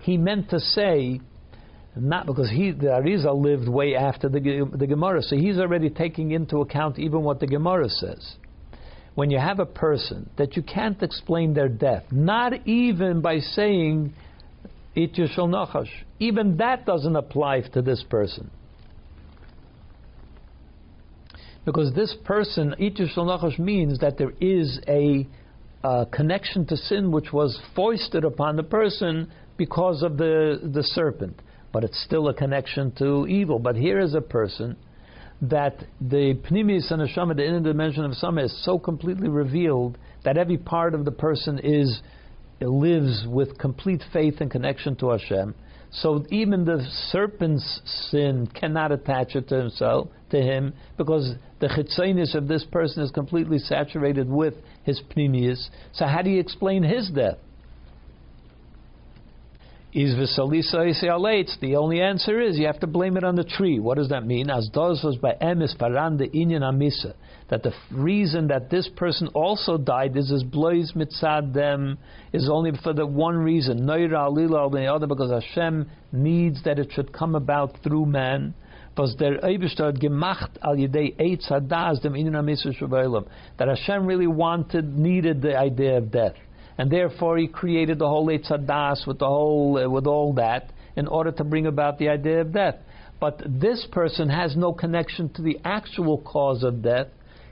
He 0.00 0.16
meant 0.16 0.50
to 0.50 0.58
say, 0.58 1.20
not 1.94 2.26
because 2.26 2.50
he 2.50 2.72
the 2.72 2.86
Arizal 2.86 3.40
lived 3.40 3.68
way 3.68 3.94
after 3.94 4.28
the 4.28 4.40
the 4.74 4.86
Gemara, 4.86 5.22
so 5.22 5.36
he's 5.36 5.58
already 5.58 5.90
taking 5.90 6.32
into 6.32 6.58
account 6.58 6.98
even 6.98 7.22
what 7.22 7.40
the 7.40 7.46
Gemara 7.46 7.88
says. 7.88 8.36
When 9.14 9.30
you 9.30 9.38
have 9.38 9.58
a 9.58 9.66
person 9.66 10.30
that 10.36 10.56
you 10.56 10.62
can't 10.62 11.02
explain 11.02 11.54
their 11.54 11.68
death, 11.68 12.04
not 12.10 12.66
even 12.66 13.20
by 13.20 13.40
saying 13.40 14.12
it 14.94 15.14
shall 15.34 15.48
nachash, 15.48 15.90
even 16.18 16.56
that 16.58 16.84
doesn't 16.84 17.16
apply 17.16 17.60
to 17.60 17.82
this 17.82 18.04
person. 18.08 18.50
Because 21.68 21.92
this 21.92 22.16
person, 22.24 22.74
Nachash, 22.80 23.58
means 23.58 23.98
that 23.98 24.16
there 24.16 24.32
is 24.40 24.80
a 24.88 25.26
connection 26.10 26.64
to 26.64 26.78
sin 26.78 27.12
which 27.12 27.30
was 27.30 27.60
foisted 27.76 28.24
upon 28.24 28.56
the 28.56 28.62
person 28.62 29.30
because 29.58 30.02
of 30.02 30.16
the, 30.16 30.58
the 30.72 30.82
serpent. 30.82 31.42
But 31.70 31.84
it's 31.84 32.02
still 32.02 32.28
a 32.28 32.32
connection 32.32 32.90
to 32.92 33.26
evil. 33.26 33.58
But 33.58 33.76
here 33.76 34.00
is 34.00 34.14
a 34.14 34.22
person 34.22 34.78
that 35.42 35.84
the 36.00 36.40
Pnimis 36.48 36.90
and 36.90 37.02
Neshama, 37.02 37.36
the 37.36 37.46
inner 37.46 37.60
dimension 37.60 38.02
of 38.06 38.14
Sama, 38.14 38.44
is 38.44 38.64
so 38.64 38.78
completely 38.78 39.28
revealed 39.28 39.98
that 40.24 40.38
every 40.38 40.56
part 40.56 40.94
of 40.94 41.04
the 41.04 41.12
person 41.12 41.60
is 41.62 42.00
lives 42.62 43.26
with 43.28 43.58
complete 43.58 44.02
faith 44.10 44.40
and 44.40 44.50
connection 44.50 44.96
to 44.96 45.10
Hashem 45.10 45.54
so 45.90 46.24
even 46.30 46.64
the 46.64 46.86
serpent's 47.10 47.80
sin 48.10 48.48
cannot 48.54 48.92
attach 48.92 49.34
it 49.34 49.48
to 49.48 49.56
himself, 49.56 50.08
to 50.30 50.40
him, 50.40 50.74
because 50.96 51.34
the 51.60 51.68
chitzanis 51.68 52.34
of 52.34 52.46
this 52.46 52.64
person 52.64 53.02
is 53.02 53.10
completely 53.10 53.58
saturated 53.58 54.28
with 54.28 54.54
his 54.84 55.00
pnimius. 55.10 55.68
So 55.92 56.06
how 56.06 56.22
do 56.22 56.30
you 56.30 56.40
explain 56.40 56.82
his 56.82 57.10
death? 57.10 57.38
Is 59.98 60.14
alates? 60.14 61.58
The 61.58 61.74
only 61.74 62.00
answer 62.00 62.40
is 62.40 62.56
you 62.56 62.66
have 62.66 62.78
to 62.80 62.86
blame 62.86 63.16
it 63.16 63.24
on 63.24 63.34
the 63.34 63.42
tree. 63.42 63.80
What 63.80 63.96
does 63.96 64.10
that 64.10 64.24
mean? 64.24 64.48
As 64.48 64.68
does 64.68 65.02
was 65.02 65.16
by 65.16 65.32
emes 65.42 65.76
paran 65.76 66.16
the 66.18 66.28
inyan 66.28 66.60
amisa. 66.60 67.14
That 67.50 67.64
the 67.64 67.72
reason 67.90 68.46
that 68.46 68.70
this 68.70 68.88
person 68.94 69.26
also 69.34 69.76
died 69.76 70.16
is 70.16 70.30
as 70.30 70.44
blois 70.44 70.92
mitzad 70.94 71.52
them 71.52 71.98
is 72.32 72.48
only 72.48 72.70
for 72.80 72.92
the 72.92 73.06
one 73.06 73.38
reason. 73.38 73.80
Noira 73.80 74.30
alila 74.30 74.70
the 74.70 74.86
other 74.86 75.08
because 75.08 75.32
Hashem 75.32 75.90
needs 76.12 76.62
that 76.62 76.78
it 76.78 76.92
should 76.92 77.12
come 77.12 77.34
about 77.34 77.82
through 77.82 78.06
man. 78.06 78.54
That 78.96 79.08
Hashem 83.58 84.06
really 84.06 84.26
wanted, 84.28 84.96
needed 84.96 85.42
the 85.42 85.58
idea 85.58 85.98
of 85.98 86.12
death 86.12 86.36
and 86.78 86.90
therefore 86.90 87.36
he 87.36 87.48
created 87.48 87.98
the 87.98 88.08
whole 88.08 88.28
Eitzadas 88.28 89.06
with 89.06 89.18
the 89.18 89.26
whole 89.26 89.78
uh, 89.78 89.88
with 89.90 90.06
all 90.06 90.32
that 90.34 90.70
in 90.96 91.06
order 91.06 91.32
to 91.32 91.44
bring 91.44 91.66
about 91.66 91.98
the 91.98 92.08
idea 92.08 92.40
of 92.40 92.52
death. 92.52 92.76
But 93.20 93.42
this 93.46 93.86
person 93.90 94.28
has 94.28 94.56
no 94.56 94.72
connection 94.72 95.28
to 95.34 95.42
the 95.42 95.58
actual 95.64 96.18
cause 96.18 96.62
of 96.62 96.82
death. 96.82 97.08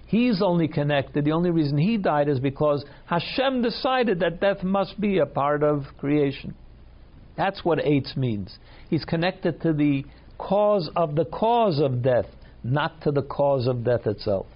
He's 0.07 0.41
only 0.41 0.69
connected. 0.69 1.25
The 1.25 1.33
only 1.33 1.51
reason 1.51 1.77
he 1.77 1.97
died 1.97 2.29
is 2.29 2.39
because 2.39 2.85
Hashem 3.07 3.63
decided 3.63 4.21
that 4.21 4.41
death 4.41 4.63
must 4.63 5.01
be 5.01 5.19
a 5.19 5.27
part 5.27 5.65
of 5.65 5.83
creation. 5.99 6.55
That's 7.37 7.65
what 7.65 7.79
eitz 7.81 8.17
means. 8.17 8.57
He's 8.89 9.05
connected 9.05 9.61
to 9.63 9.73
the 9.73 10.05
cause 10.39 10.89
of 10.95 11.17
the 11.17 11.25
cause 11.25 11.81
of 11.81 12.03
death, 12.03 12.27
not 12.63 13.01
to 13.03 13.11
the 13.11 13.23
cause 13.23 13.67
of 13.67 13.85
death 13.85 14.07
itself. 14.07 14.47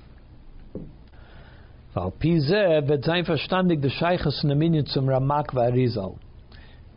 ועל 1.96 2.10
פי 2.18 2.40
זה, 2.40 2.78
ואת 2.86 3.08
verstandig 3.26 3.82
der 3.82 3.90
Scheiches 3.90 4.42
in 4.42 4.48
der 4.48 4.56
Minion 4.56 4.86
zum 4.86 5.08
Ramak 5.08 5.54
war 5.54 5.72
Rizal. 5.72 6.14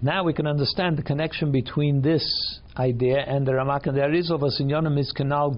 Now 0.03 0.25
we 0.25 0.33
can 0.33 0.47
understand 0.47 0.97
the 0.97 1.01
connection 1.01 1.53
between 1.53 2.01
this 2.01 2.59
idea 2.75 3.19
and 3.19 3.47
the 3.47 3.53
Ramak 3.53 3.87
and 3.87 3.95
the 3.95 4.37
was 4.37 4.59
in 4.59 4.97
is 4.97 5.13
Kanal 5.13 5.55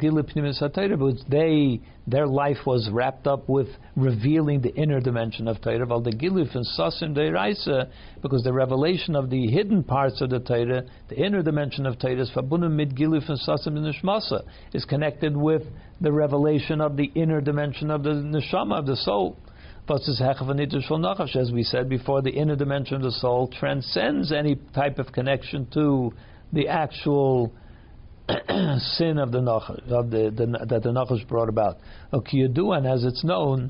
which 0.99 1.17
they 1.27 1.81
their 2.05 2.27
life 2.27 2.59
was 2.67 2.87
wrapped 2.91 3.25
up 3.25 3.49
with 3.49 3.69
revealing 3.95 4.61
the 4.61 4.71
inner 4.75 4.99
dimension 4.99 5.47
of 5.47 5.59
Torah, 5.61 5.87
while 5.87 6.01
the 6.01 6.11
Giluf 6.11 6.53
and 6.53 6.63
Sasim 6.77 7.17
Deiraisa, 7.17 7.85
uh, 7.87 7.91
because 8.21 8.43
the 8.43 8.53
revelation 8.53 9.15
of 9.15 9.31
the 9.31 9.47
hidden 9.47 9.83
parts 9.83 10.21
of 10.21 10.29
the 10.29 10.39
Torah, 10.39 10.83
the 11.09 11.17
inner 11.17 11.41
dimension 11.41 11.87
of 11.87 11.97
Torah, 11.97 12.21
is 12.21 12.29
Fabunum 12.29 12.73
mid 12.73 12.95
Giluf 12.95 13.27
and 13.27 13.39
Sasim 13.39 13.73
Nishmasa, 13.73 14.43
is 14.75 14.85
connected 14.85 15.35
with 15.35 15.63
the 16.01 16.11
revelation 16.11 16.81
of 16.81 16.97
the 16.97 17.11
inner 17.15 17.41
dimension 17.41 17.89
of 17.89 18.03
the 18.03 18.11
Neshama, 18.11 18.77
of 18.77 18.85
the 18.85 18.95
soul. 18.97 19.39
As 19.87 21.51
we 21.53 21.63
said 21.63 21.89
before, 21.89 22.21
the 22.23 22.31
inner 22.31 22.55
dimension 22.55 22.95
of 22.95 23.01
the 23.03 23.11
soul 23.11 23.47
transcends 23.47 24.31
any 24.31 24.55
type 24.73 24.97
of 24.97 25.11
connection 25.11 25.67
to 25.73 26.11
the 26.51 26.67
actual 26.67 27.53
sin 28.27 29.19
of 29.19 29.31
the 29.31 29.39
nachash, 29.41 29.91
of 29.91 30.09
the, 30.09 30.33
the, 30.35 30.65
that 30.65 30.81
the 30.81 30.89
nachash 30.89 31.27
brought 31.27 31.49
about. 31.49 31.77
and 32.11 32.87
as 32.87 33.03
it's 33.03 33.23
known, 33.23 33.69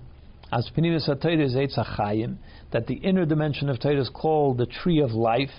as 0.53 0.69
Pinimis 0.73 1.09
HaTorah 1.09 1.43
is 1.43 1.55
Eitz 1.55 2.37
that 2.71 2.87
the 2.87 2.93
inner 2.93 3.25
dimension 3.25 3.69
of 3.69 3.81
Torah 3.81 3.99
is 3.99 4.09
called 4.09 4.57
the 4.57 4.67
tree 4.67 5.01
of 5.01 5.11
life, 5.11 5.49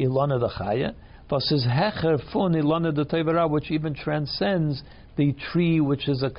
Ilana 0.00 0.40
the 0.40 0.48
Chaya, 0.48 0.94
versus 1.30 1.64
Hecher 1.64 2.18
Fun 2.32 2.54
Ilana 2.54 2.92
the 2.92 3.04
Tevara, 3.04 3.48
which 3.48 3.70
even 3.70 3.94
transcends 3.94 4.82
the 5.16 5.32
tree 5.52 5.80
which 5.80 6.08
is 6.08 6.24
a 6.24 6.30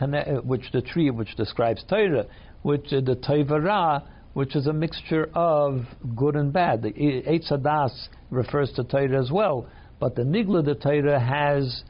which 0.43 0.71
the 0.73 0.81
tree 0.81 1.09
which 1.11 1.35
describes 1.37 1.83
Torah, 1.87 2.25
which 2.63 2.91
uh, 2.91 3.01
the 3.01 3.15
Tevara, 3.15 4.03
which 4.33 4.55
is 4.55 4.67
a 4.67 4.73
mixture 4.73 5.29
of 5.35 5.85
good 6.15 6.35
and 6.35 6.51
bad. 6.51 6.81
The 6.81 6.91
Eitz 6.91 7.51
Hadas 7.51 8.07
refers 8.31 8.71
to 8.73 8.83
Torah 8.83 9.21
as 9.21 9.31
well, 9.31 9.69
but 9.99 10.15
the 10.15 10.23
Nigla 10.23 10.65
the 10.65 10.75
Torah 10.75 11.19
has 11.19 11.83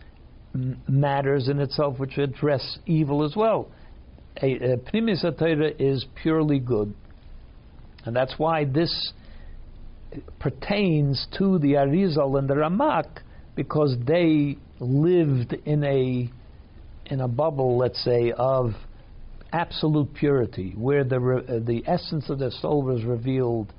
matters 0.87 1.47
in 1.47 1.59
itself 1.59 1.97
which 1.97 2.17
address 2.17 2.77
evil 2.85 3.23
as 3.23 3.35
well. 3.35 3.71
A, 4.41 4.53
a 4.55 4.77
Pnimis 4.77 5.21
Torah 5.37 5.71
is 5.79 6.05
purely 6.21 6.59
good, 6.59 6.93
and 8.05 8.15
that's 8.15 8.33
why 8.37 8.65
this 8.65 9.13
pertains 10.39 11.27
to 11.37 11.57
the 11.59 11.73
Arizal 11.73 12.37
and 12.37 12.47
the 12.47 12.55
Ramak 12.55 13.21
because 13.55 13.95
they 14.05 14.57
lived 14.79 15.53
in 15.65 15.83
a 15.83 16.29
in 17.05 17.19
a 17.19 17.27
bubble, 17.27 17.77
let's 17.77 18.01
say, 18.03 18.31
of 18.37 18.73
absolute 19.53 20.13
purity, 20.13 20.73
where 20.75 21.03
the 21.03 21.17
uh, 21.17 21.59
the 21.65 21.83
essence 21.87 22.29
of 22.29 22.39
their 22.39 22.51
soul 22.51 22.81
was 22.83 23.05
revealed 23.05 23.71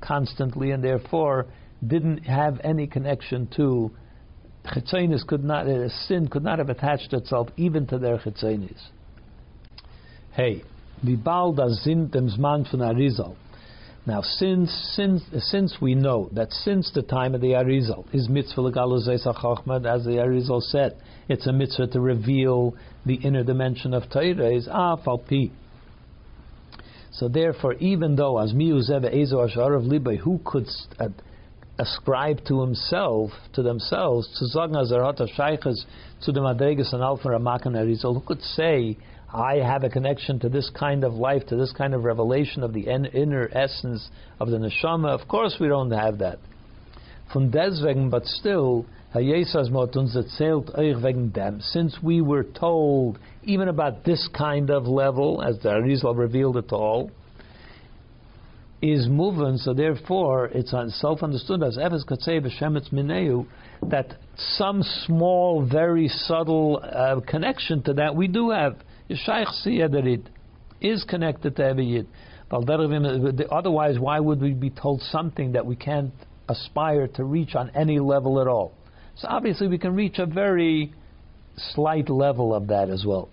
constantly, 0.00 0.72
and 0.72 0.82
therefore 0.82 1.46
didn't 1.86 2.24
have 2.24 2.60
any 2.64 2.86
connection 2.86 3.46
to 3.56 3.90
chitzonis 4.66 5.26
could 5.26 5.44
not 5.44 5.66
uh, 5.66 5.88
sin 6.08 6.26
could 6.28 6.42
not 6.42 6.58
have 6.58 6.70
attached 6.70 7.12
itself 7.12 7.48
even 7.56 7.86
to 7.86 7.98
their 7.98 8.18
chitzonis. 8.18 8.80
Hey, 10.32 10.62
wie 11.02 11.16
bald 11.16 11.56
das 11.56 11.82
dem 11.84 12.08
Arizal. 12.10 13.36
Now, 14.06 14.22
since 14.22 14.70
since 14.94 15.22
since 15.50 15.76
we 15.80 15.94
know 15.94 16.30
that 16.32 16.52
since 16.52 16.90
the 16.90 17.02
time 17.02 17.34
of 17.34 17.42
the 17.42 17.52
Arizal 17.52 18.06
is 18.14 18.30
mitzvah 18.30 18.62
legaluzay 18.62 19.14
as 19.14 20.04
the 20.04 20.12
Arizal 20.12 20.62
said, 20.62 20.96
it's 21.28 21.46
a 21.46 21.52
mitzvah 21.52 21.88
to 21.88 22.00
reveal 22.00 22.74
the 23.04 23.16
inner 23.16 23.44
dimension 23.44 23.92
of 23.92 24.08
Torah 24.10 24.54
is 24.54 24.66
afal 24.68 25.50
So 27.12 27.28
therefore, 27.28 27.74
even 27.74 28.16
though 28.16 28.38
as 28.38 28.54
miuzeve 28.54 29.14
ezo 29.14 29.44
ashar 29.44 29.74
of 29.74 29.84
libay, 29.84 30.16
who 30.16 30.40
could 30.46 30.66
uh, 30.98 31.08
ascribe 31.78 32.42
to 32.46 32.62
himself, 32.62 33.32
to 33.52 33.62
themselves, 33.62 34.28
to 34.38 34.58
azarat 34.58 35.20
shaykhas, 35.36 35.84
to 36.22 36.32
the 36.32 36.40
madregas 36.40 36.94
and 36.94 37.02
alfa 37.02 37.28
ramakan 37.28 37.76
arizal, 37.76 38.14
who 38.14 38.20
could 38.20 38.42
say, 38.42 38.96
I 39.32 39.56
have 39.56 39.84
a 39.84 39.88
connection 39.88 40.40
to 40.40 40.48
this 40.48 40.70
kind 40.70 41.04
of 41.04 41.14
life, 41.14 41.46
to 41.48 41.56
this 41.56 41.72
kind 41.72 41.94
of 41.94 42.04
revelation 42.04 42.64
of 42.64 42.72
the 42.72 42.88
inner 42.88 43.48
essence 43.52 44.08
of 44.40 44.50
the 44.50 44.56
neshama. 44.56 45.08
Of 45.08 45.28
course, 45.28 45.56
we 45.60 45.68
don't 45.68 45.92
have 45.92 46.18
that. 46.18 46.38
From 47.32 47.50
deswegen, 47.50 48.10
but 48.10 48.24
still, 48.24 48.86
since 49.12 49.62
we 52.02 52.20
were 52.20 52.44
told 52.44 53.18
even 53.44 53.68
about 53.68 54.04
this 54.04 54.28
kind 54.36 54.70
of 54.70 54.86
level, 54.86 55.42
as 55.42 55.58
the 55.60 55.68
Arizal 55.68 56.16
revealed 56.16 56.56
it 56.56 56.72
all, 56.72 57.10
is 58.82 59.08
moving, 59.08 59.58
so 59.58 59.74
therefore 59.74 60.46
it's 60.46 60.74
self 61.00 61.22
understood 61.22 61.62
as 61.62 61.76
Eves 61.76 62.04
Katzei 62.04 62.40
B'Shemetz 62.40 62.90
Mineu 62.92 63.46
that 63.82 64.16
some 64.36 64.82
small, 64.82 65.64
very 65.64 66.08
subtle 66.08 66.80
uh, 66.82 67.20
connection 67.20 67.82
to 67.82 67.92
that 67.94 68.16
we 68.16 68.26
do 68.26 68.50
have. 68.50 68.76
Yishayich 69.10 69.66
Siyadarit 69.66 70.24
is 70.80 71.04
connected 71.04 71.56
to 71.56 71.64
every. 71.64 72.06
Otherwise, 72.50 73.98
why 73.98 74.20
would 74.20 74.40
we 74.40 74.52
be 74.52 74.70
told 74.70 75.02
something 75.02 75.52
that 75.52 75.66
we 75.66 75.76
can't 75.76 76.12
aspire 76.48 77.08
to 77.08 77.24
reach 77.24 77.54
on 77.54 77.70
any 77.74 77.98
level 77.98 78.40
at 78.40 78.46
all? 78.46 78.72
So 79.16 79.28
obviously, 79.28 79.68
we 79.68 79.78
can 79.78 79.94
reach 79.94 80.18
a 80.18 80.26
very 80.26 80.92
slight 81.56 82.08
level 82.08 82.54
of 82.54 82.68
that 82.68 82.88
as 82.88 83.04
well. 83.04 83.28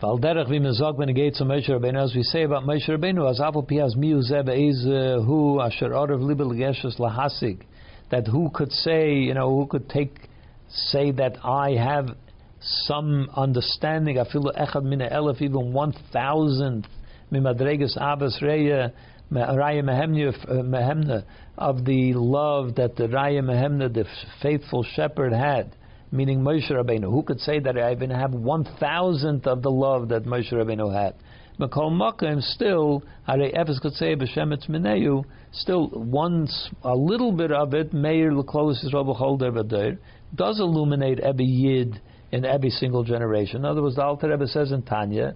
Val 0.00 0.18
derech 0.18 0.50
wie 0.50 0.58
man 0.58 0.74
Moshe 0.74 1.68
Rabbeinu, 1.70 2.04
as 2.04 2.14
we 2.14 2.22
say 2.22 2.42
about 2.42 2.64
Moshe 2.64 2.86
Rabbeinu, 2.86 3.30
as 3.30 3.40
Aval 3.40 3.66
Pi 3.66 3.76
has 3.76 3.94
miu 3.94 4.20
zeh 4.30 4.40
uh, 4.40 4.42
be'ez 4.42 4.84
hu 5.24 5.60
asher 5.60 5.88
orav 5.90 6.20
libel 6.20 6.50
geshes 6.50 6.98
lahasig, 6.98 7.62
that 8.10 8.26
who 8.26 8.50
could 8.52 8.70
say, 8.70 9.14
you 9.14 9.32
know, 9.32 9.48
who 9.48 9.66
could 9.66 9.88
take, 9.88 10.28
say 10.68 11.12
that 11.12 11.38
I 11.42 11.70
have 11.70 12.14
some 12.60 13.28
understanding, 13.36 14.16
afilu 14.16 14.56
echad 14.56 14.82
min 14.84 15.00
elef, 15.00 15.40
even 15.40 15.72
one 15.72 15.92
thousandth, 16.12 16.86
mimadreges 17.32 17.96
abas 17.96 18.38
reya, 18.40 18.92
Raya 19.32 19.82
Mehemna, 19.82 21.18
uh, 21.18 21.22
of 21.58 21.84
the 21.84 22.14
love 22.14 22.76
that 22.76 22.94
the 22.96 23.08
Raya 23.08 23.42
Mehemna, 23.42 23.92
the 23.92 24.04
faithful 24.40 24.84
shepherd, 24.84 25.32
had 25.32 25.74
meaning 26.12 26.40
Moshe 26.40 26.70
Rabbeinu. 26.70 27.10
Who 27.10 27.22
could 27.22 27.40
say 27.40 27.58
that 27.60 27.76
I 27.76 27.92
even 27.92 28.10
have 28.10 28.32
one 28.32 28.64
thousandth 28.78 29.46
of 29.46 29.62
the 29.62 29.70
love 29.70 30.08
that 30.08 30.24
Moshe 30.24 30.52
Rabbeinu 30.52 30.94
had? 30.94 31.14
Makol 31.58 31.90
Makim 31.90 32.42
still, 32.42 33.02
Hare 33.26 33.50
Efes 33.52 33.80
could 33.80 33.94
say 33.94 34.14
B'Shemetz 34.14 34.68
Mineu, 34.68 35.24
still 35.52 35.88
once 35.92 36.70
a 36.82 36.94
little 36.94 37.32
bit 37.32 37.50
of 37.50 37.74
it, 37.74 37.92
Meir 37.92 38.32
L'Klos 38.34 38.84
Yisrael 38.84 39.16
B'Chol 39.16 39.98
does 40.34 40.60
illuminate 40.60 41.18
every 41.20 41.46
Yid 41.46 42.00
in 42.32 42.44
every 42.44 42.70
single 42.70 43.04
generation. 43.04 43.58
In 43.58 43.64
other 43.64 43.82
words, 43.82 43.96
the 43.96 44.02
Alter 44.02 44.30
Rebbe 44.30 44.46
says 44.46 44.72
in 44.72 44.82
Tanya 44.82 45.34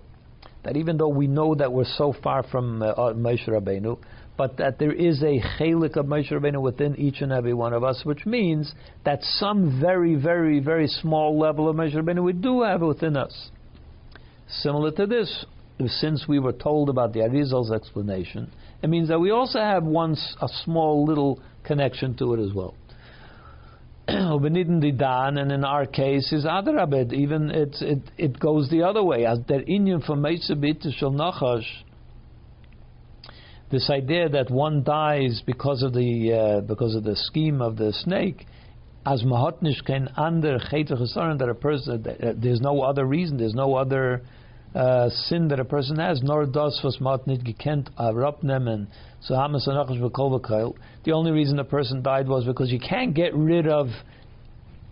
that 0.64 0.76
even 0.76 0.96
though 0.96 1.09
we 1.09 1.26
know 1.26 1.55
that 1.55 1.72
we're 1.72 1.85
so 1.85 2.14
far 2.22 2.42
from 2.42 2.83
uh, 2.83 2.87
uh 2.87 3.14
Moshe 3.14 3.48
Rabbeinu, 3.48 3.98
but 4.37 4.57
that 4.57 4.79
there 4.79 4.92
is 4.92 5.22
a 5.22 5.40
chelik 5.59 5.96
of 5.96 6.07
Moshe 6.07 6.31
Rabbeinu 6.31 6.61
within 6.61 6.96
each 6.96 7.20
and 7.20 7.33
every 7.33 7.55
one 7.55 7.72
of 7.72 7.85
us, 7.85 8.03
which 8.05 8.26
means 8.26 8.74
that 9.05 9.22
some 9.22 9.81
very, 9.81 10.14
very, 10.14 10.61
very 10.61 10.87
small 10.87 11.38
level 11.38 11.68
of 11.68 11.76
Moshe 11.76 11.94
Rabbeinu 11.94 12.22
we 12.22 12.33
do 12.33 12.62
have 12.62 12.81
within 12.81 13.16
us. 13.16 13.50
Similar 14.48 14.92
to 14.92 15.07
this, 15.07 15.44
since 15.87 16.26
we 16.29 16.38
were 16.38 16.53
told 16.53 16.88
about 16.88 17.12
the 17.12 17.20
Arizal's 17.20 17.70
explanation, 17.70 18.50
it 18.83 18.90
means 18.90 19.09
that 19.09 19.20
we 19.20 19.31
also 19.31 19.59
have 19.59 19.85
once 19.85 20.35
a 20.40 20.48
small 20.64 21.05
little 21.05 21.40
connection 21.64 22.16
to 22.16 22.35
it 22.35 22.40
as 22.40 22.53
well. 22.53 22.74
and 25.38 25.53
in 25.53 25.64
our 25.64 25.87
case 25.87 26.33
is 26.33 26.44
adrabed. 26.44 27.12
Even 27.12 27.51
it, 27.51 27.77
it 27.81 28.03
it 28.18 28.38
goes 28.38 28.68
the 28.70 28.83
other 28.83 29.03
way. 29.03 29.25
As 29.27 29.38
der 29.40 29.62
inyan 29.62 30.05
from 30.05 30.23
shel 30.92 31.12
nachash. 31.12 31.66
This 33.70 33.88
idea 33.88 34.29
that 34.29 34.51
one 34.51 34.83
dies 34.83 35.42
because 35.46 35.83
of 35.83 35.92
the 35.92 36.33
uh, 36.33 36.61
because 36.62 36.94
of 36.94 37.05
the 37.05 37.14
scheme 37.14 37.62
of 37.62 37.77
the 37.77 37.92
snake, 37.92 38.46
as 39.07 39.23
mahotnish 39.23 39.85
can 39.85 40.09
under 40.16 40.59
that 41.38 41.49
a 41.49 41.55
person 41.55 42.05
uh, 42.07 42.33
there's 42.37 42.61
no 42.61 42.83
other 42.83 43.05
reason, 43.05 43.37
there's 43.37 43.55
no 43.55 43.75
other 43.75 44.23
uh, 44.74 45.09
sin 45.09 45.48
that 45.48 45.59
a 45.59 45.64
person 45.64 45.96
has, 45.96 46.22
nor 46.22 46.46
does 46.46 46.80
was 46.85 46.98
matnit 46.98 47.44
gekent 47.44 47.88
arapnem 47.98 48.68
and 48.68 48.87
so 49.20 49.35
hamas 49.35 49.66
The 51.04 51.12
only 51.12 51.33
reason 51.33 51.59
a 51.59 51.64
person 51.64 52.02
died 52.02 52.28
was 52.28 52.44
because 52.44 52.70
you 52.70 52.78
can't 52.78 53.12
get 53.12 53.35
rid 53.35 53.66
of 53.66 53.88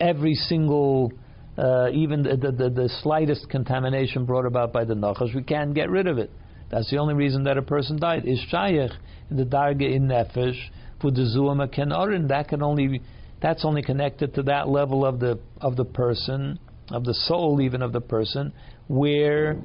every 0.00 0.34
single, 0.34 1.12
uh, 1.56 1.90
even 1.92 2.24
the, 2.24 2.36
the, 2.36 2.52
the, 2.52 2.70
the, 2.70 2.88
slightest 3.02 3.48
contamination 3.48 4.24
brought 4.24 4.46
about 4.46 4.72
by 4.72 4.84
the 4.84 4.94
nachash. 4.94 5.34
We 5.34 5.42
can't 5.42 5.74
get 5.74 5.90
rid 5.90 6.06
of 6.06 6.18
it. 6.18 6.30
That's 6.70 6.90
the 6.90 6.98
only 6.98 7.14
reason 7.14 7.44
that 7.44 7.56
a 7.56 7.62
person 7.62 7.98
died. 7.98 8.26
Is 8.26 8.44
shayach 8.52 8.94
in 9.30 9.36
the 9.36 9.44
darga 9.44 9.94
in 9.94 10.08
nefesh 10.08 10.58
for 11.00 11.10
the 11.10 11.22
zuama 11.22 11.72
ken 11.72 11.92
orin. 11.92 12.28
That 12.28 12.48
can 12.48 12.62
only 12.62 13.00
that's 13.40 13.64
only 13.64 13.82
connected 13.82 14.34
to 14.34 14.42
that 14.42 14.68
level 14.68 15.06
of 15.06 15.20
the 15.20 15.38
of 15.60 15.76
the 15.76 15.84
person 15.84 16.58
of 16.90 17.04
the 17.04 17.14
soul, 17.14 17.60
even 17.60 17.82
of 17.82 17.92
the 17.92 18.00
person, 18.00 18.52
where 18.88 19.56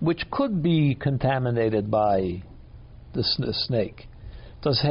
which 0.00 0.30
could 0.30 0.62
be 0.62 0.94
contaminated 0.94 1.90
by 1.90 2.42
the 3.12 3.22
snake. 3.22 4.06
Which 4.62 4.84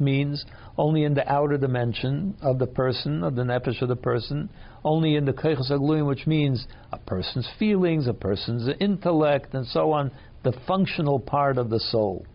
means 0.00 0.44
only 0.76 1.04
in 1.04 1.14
the 1.14 1.32
outer 1.32 1.56
dimension 1.56 2.36
of 2.42 2.58
the 2.58 2.66
person, 2.66 3.22
of 3.22 3.34
the 3.34 3.42
nefesh 3.42 3.80
of 3.80 3.88
the 3.88 3.96
person, 3.96 4.50
only 4.84 5.16
in 5.16 5.24
the 5.24 5.32
keichas 5.32 5.70
agluim, 5.70 6.06
which 6.06 6.26
means 6.26 6.66
a 6.92 6.98
person's 6.98 7.48
feelings, 7.58 8.06
a 8.06 8.14
person's 8.14 8.68
intellect, 8.80 9.54
and 9.54 9.66
so 9.66 9.92
on, 9.92 10.10
the 10.42 10.52
functional 10.66 11.18
part 11.18 11.58
of 11.58 11.70
the 11.70 11.80
soul. 11.80 12.26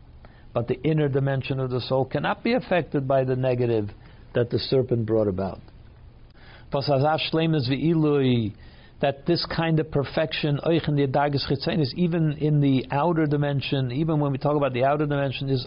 But 0.54 0.68
the 0.68 0.82
inner 0.82 1.08
dimension 1.08 1.60
of 1.60 1.70
the 1.70 1.82
soul 1.82 2.06
cannot 2.06 2.44
be 2.44 2.54
affected 2.54 3.08
by 3.08 3.24
the 3.24 3.36
negative 3.36 3.90
that 4.34 4.50
the 4.50 4.60
serpent 4.60 5.06
brought 5.06 5.28
about 5.28 5.60
that 9.02 9.26
this 9.26 9.46
kind 9.56 9.80
of 9.80 9.90
perfection, 9.92 10.60
even 10.68 12.34
in 12.34 12.62
the 12.62 12.86
outer 12.92 13.26
dimension, 13.26 13.92
even 13.92 14.20
when 14.20 14.32
we 14.32 14.38
talk 14.38 14.56
about 14.56 14.74
the 14.74 14.84
outer 14.84 15.06
dimension, 15.08 15.50
is. 15.50 15.66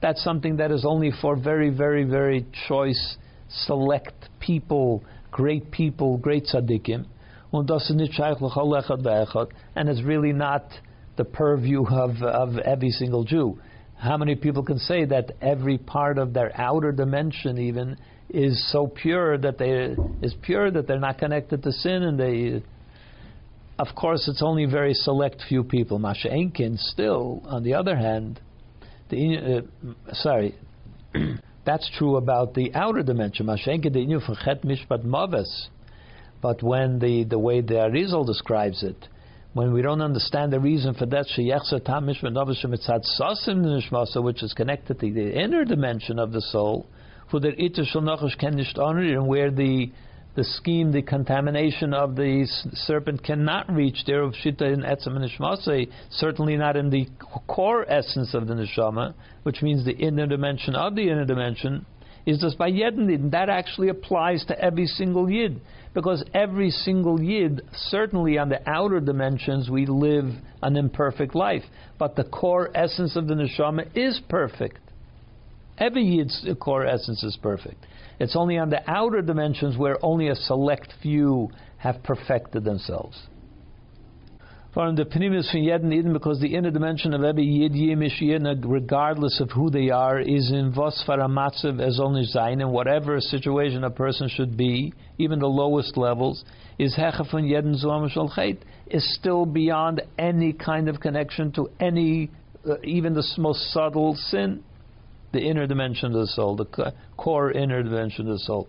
That's 0.00 0.24
something 0.24 0.56
that 0.56 0.72
is 0.72 0.84
only 0.84 1.12
for 1.20 1.36
very, 1.36 1.70
very, 1.70 2.04
very 2.04 2.44
choice, 2.68 3.16
select 3.48 4.28
people, 4.40 5.04
great 5.30 5.70
people, 5.70 6.18
great 6.18 6.46
tzaddikim. 6.52 7.06
And 9.76 9.88
it's 9.88 10.02
really 10.02 10.32
not 10.32 10.64
the 11.16 11.24
purview 11.24 11.86
of, 11.86 12.22
of 12.22 12.58
every 12.58 12.90
single 12.90 13.24
Jew. 13.24 13.58
How 13.96 14.16
many 14.16 14.34
people 14.34 14.64
can 14.64 14.78
say 14.78 15.04
that 15.04 15.32
every 15.40 15.78
part 15.78 16.18
of 16.18 16.32
their 16.32 16.50
outer 16.58 16.90
dimension, 16.90 17.58
even, 17.58 17.96
is 18.32 18.70
so 18.72 18.86
pure 18.86 19.36
that 19.38 19.58
they 19.58 19.94
is 20.26 20.34
pure 20.42 20.70
that 20.70 20.86
they're 20.86 20.98
not 20.98 21.18
connected 21.18 21.62
to 21.62 21.72
sin, 21.72 22.02
and 22.02 22.18
they. 22.18 22.62
Of 23.78 23.94
course, 23.96 24.28
it's 24.28 24.42
only 24.42 24.66
very 24.66 24.94
select 24.94 25.42
few 25.48 25.64
people. 25.64 25.98
Masha 25.98 26.28
Enkin, 26.28 26.78
still, 26.78 27.42
on 27.46 27.64
the 27.64 27.74
other 27.74 27.96
hand, 27.96 28.40
the 29.08 29.64
uh, 29.64 30.14
sorry, 30.14 30.54
that's 31.64 31.90
true 31.96 32.16
about 32.16 32.54
the 32.54 32.72
outer 32.74 33.02
dimension. 33.02 33.46
Masha 33.46 33.70
Enkin, 33.70 33.92
the 33.92 34.34
chet 34.44 34.62
mishpat 34.62 35.04
maves. 35.04 35.68
But 36.40 36.62
when 36.62 36.98
the 36.98 37.24
the 37.24 37.38
way 37.38 37.60
the 37.60 37.74
Arizal 37.74 38.26
describes 38.26 38.82
it, 38.82 39.08
when 39.54 39.72
we 39.72 39.82
don't 39.82 40.00
understand 40.00 40.52
the 40.52 40.60
reason 40.60 40.94
for 40.94 41.06
that, 41.06 41.26
which 44.22 44.42
is 44.42 44.52
connected 44.54 45.00
to 45.00 45.12
the 45.12 45.42
inner 45.42 45.64
dimension 45.64 46.18
of 46.18 46.32
the 46.32 46.40
soul, 46.40 46.86
for 47.32 47.40
the 47.40 47.48
iter 47.48 47.82
nachash 47.94 48.38
ken 48.38 48.60
and 48.60 49.26
where 49.26 49.50
the 49.50 49.90
the 50.34 50.44
scheme, 50.44 50.92
the 50.92 51.02
contamination 51.02 51.92
of 51.92 52.16
the 52.16 52.46
serpent 52.72 53.22
cannot 53.22 53.70
reach 53.70 54.04
there 54.06 54.22
of 54.22 54.32
shita 54.32 54.62
in 54.62 54.80
etzem 54.80 55.18
nishmasei, 55.18 55.90
certainly 56.10 56.56
not 56.56 56.74
in 56.74 56.88
the 56.88 57.06
core 57.46 57.84
essence 57.90 58.32
of 58.32 58.46
the 58.46 58.54
neshama, 58.54 59.12
which 59.42 59.60
means 59.60 59.84
the 59.84 59.92
inner 59.92 60.26
dimension 60.26 60.74
of 60.74 60.94
the 60.94 61.02
inner 61.02 61.26
dimension, 61.26 61.84
is 62.24 62.38
just 62.38 62.56
by 62.56 62.70
yedin. 62.70 63.30
That 63.30 63.50
actually 63.50 63.88
applies 63.88 64.42
to 64.46 64.58
every 64.58 64.86
single 64.86 65.30
yid, 65.30 65.60
because 65.92 66.24
every 66.32 66.70
single 66.70 67.20
yid, 67.20 67.60
certainly 67.74 68.38
on 68.38 68.48
the 68.48 68.66
outer 68.66 69.00
dimensions, 69.00 69.68
we 69.68 69.84
live 69.84 70.32
an 70.62 70.76
imperfect 70.78 71.34
life, 71.34 71.64
but 71.98 72.16
the 72.16 72.24
core 72.24 72.70
essence 72.74 73.16
of 73.16 73.26
the 73.26 73.34
neshama 73.34 73.86
is 73.94 74.18
perfect. 74.30 74.78
Every 75.78 76.04
Yid's 76.04 76.46
core 76.60 76.86
essence 76.86 77.22
is 77.22 77.36
perfect. 77.42 77.86
It's 78.18 78.36
only 78.36 78.58
on 78.58 78.70
the 78.70 78.88
outer 78.88 79.22
dimensions 79.22 79.76
where 79.76 79.96
only 80.02 80.28
a 80.28 80.36
select 80.36 80.92
few 81.02 81.50
have 81.78 82.02
perfected 82.02 82.64
themselves. 82.64 83.20
For 84.74 84.90
the 84.90 85.04
Pnimius 85.04 85.50
from 85.50 85.60
Yed 85.60 85.82
and 85.82 85.92
Eden, 85.92 86.14
because 86.14 86.40
the 86.40 86.54
inner 86.54 86.70
dimension 86.70 87.12
of 87.12 87.22
every 87.22 87.44
Yid, 87.44 87.72
Yimish 87.72 88.64
regardless 88.64 89.38
of 89.38 89.50
who 89.50 89.68
they 89.68 89.90
are, 89.90 90.18
is 90.18 90.50
in 90.50 90.72
Vos 90.72 91.04
Faramatzev 91.06 91.78
as 91.78 92.00
only 92.00 92.24
Zayin, 92.24 92.62
in 92.62 92.70
whatever 92.70 93.20
situation 93.20 93.84
a 93.84 93.90
person 93.90 94.30
should 94.30 94.56
be, 94.56 94.94
even 95.18 95.40
the 95.40 95.46
lowest 95.46 95.98
levels, 95.98 96.42
is 96.78 96.96
Hecha 96.96 97.30
von 97.30 97.44
Yed 97.44 97.64
and 97.64 97.76
Zoam 97.76 98.08
is 98.86 99.14
still 99.16 99.44
beyond 99.44 100.00
any 100.18 100.54
kind 100.54 100.88
of 100.88 101.00
connection 101.00 101.52
to 101.52 101.68
any, 101.78 102.30
uh, 102.66 102.76
even 102.82 103.12
the 103.12 103.24
most 103.36 103.72
subtle 103.72 104.14
sin 104.14 104.64
the 105.32 105.40
inner 105.40 105.66
dimension 105.66 106.06
of 106.06 106.12
the 106.12 106.26
soul, 106.26 106.56
the 106.56 106.92
core 107.16 107.52
inner 107.52 107.82
dimension 107.82 108.28
of 108.28 108.34
the 108.34 108.38
soul. 108.40 108.68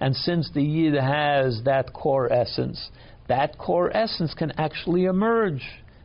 And 0.00 0.16
since 0.16 0.50
the 0.54 0.62
yid 0.62 0.94
has 0.94 1.62
that 1.64 1.92
core 1.92 2.32
essence, 2.32 2.90
that 3.28 3.58
core 3.58 3.96
essence 3.96 4.34
can 4.34 4.52
actually 4.58 5.04
emerge 5.04 5.62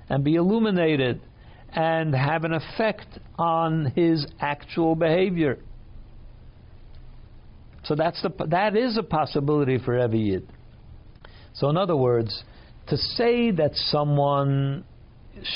and 0.09 0.23
be 0.23 0.35
illuminated 0.35 1.21
and 1.69 2.15
have 2.15 2.43
an 2.45 2.53
effect 2.53 3.19
on 3.37 3.91
his 3.95 4.25
actual 4.39 4.95
behavior. 4.95 5.59
So 7.83 7.95
that's 7.95 8.21
the 8.21 8.29
that 8.47 8.75
is 8.75 8.97
a 8.97 9.03
possibility 9.03 9.77
for 9.77 9.97
every 9.97 10.19
yid. 10.19 10.47
So 11.53 11.69
in 11.69 11.77
other 11.77 11.95
words, 11.95 12.43
to 12.87 12.97
say 12.97 13.51
that 13.51 13.75
someone 13.75 14.83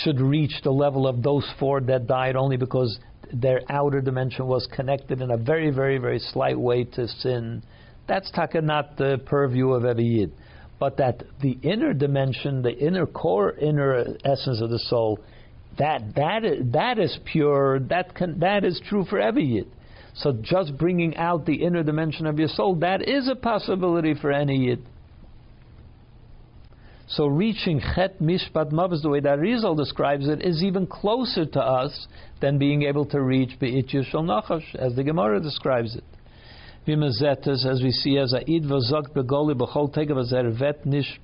should 0.04 0.20
reach 0.20 0.62
the 0.64 0.72
level 0.72 1.08
of 1.08 1.24
those 1.24 1.50
four 1.60 1.82
that 1.82 2.08
died 2.08 2.36
only 2.36 2.58
because 2.58 3.00
their 3.34 3.62
outer 3.70 4.02
dimension 4.02 4.48
was 4.48 4.68
connected 4.76 5.22
in 5.22 5.32
a 5.32 5.38
very, 5.38 5.72
very, 5.72 5.98
very 5.98 6.20
slight 6.20 6.60
way 6.60 6.84
to 6.84 7.08
sin, 7.08 7.64
that's 8.08 8.30
taka 8.32 8.62
not 8.62 8.98
the 8.98 9.22
purview 9.26 9.72
of 9.72 9.86
every 9.86 10.06
yid. 10.06 10.32
But 10.80 10.98
that 10.98 11.24
the 11.42 11.58
inner 11.62 11.94
dimension, 11.94 12.62
the 12.62 12.76
inner 12.76 13.06
core, 13.06 13.54
inner 13.54 14.18
essence 14.26 14.62
of 14.62 14.70
the 14.70 14.80
soul, 14.80 15.20
that 15.78 16.16
that 16.16 16.44
is, 16.44 16.72
that 16.74 17.00
is 17.00 17.18
pure. 17.32 17.80
That 17.80 18.16
can, 18.16 18.40
that 18.40 18.66
is 18.66 18.82
true 18.90 19.06
for 19.06 19.20
every 19.20 19.46
yid. 19.46 19.68
So 20.16 20.34
just 20.42 20.78
bringing 20.78 21.16
out 21.16 21.46
the 21.46 21.64
inner 21.64 21.84
dimension 21.84 22.26
of 22.26 22.38
your 22.38 22.50
soul, 22.50 22.76
that 22.78 23.08
is 23.08 23.30
a 23.30 23.36
possibility 23.36 24.16
for 24.16 24.32
any 24.32 24.66
yid. 24.66 24.86
So 27.16 27.28
reaching 27.28 27.82
Chet 27.82 28.22
Mishpat 28.22 28.72
Mavas, 28.72 29.02
the 29.02 29.10
way 29.10 29.20
that 29.20 29.40
Arizal 29.40 29.76
describes 29.76 30.30
it, 30.30 30.42
is 30.42 30.64
even 30.64 30.88
closer 30.88 31.46
to 31.46 31.60
us 31.60 32.08
than 32.40 32.58
being 32.58 32.84
able 32.84 33.06
to 33.08 33.22
reach 33.22 33.60
Be'it 33.60 33.90
Yishal 33.90 34.24
Nachash, 34.24 34.76
as 34.76 34.96
the 34.96 35.04
Gemara 35.04 35.42
describes 35.42 35.98
it. 35.98 36.06
Vimazetas, 36.88 37.66
as 37.66 37.82
we 37.84 37.92
see 37.92 38.18
as 38.18 38.34
Aid 38.34 38.64
Vazak 38.64 39.10
Begoli 39.14 39.54
Bechol 39.54 39.94
Tegav 39.94 40.58
Vet 40.58 40.86
Nish 40.86 41.20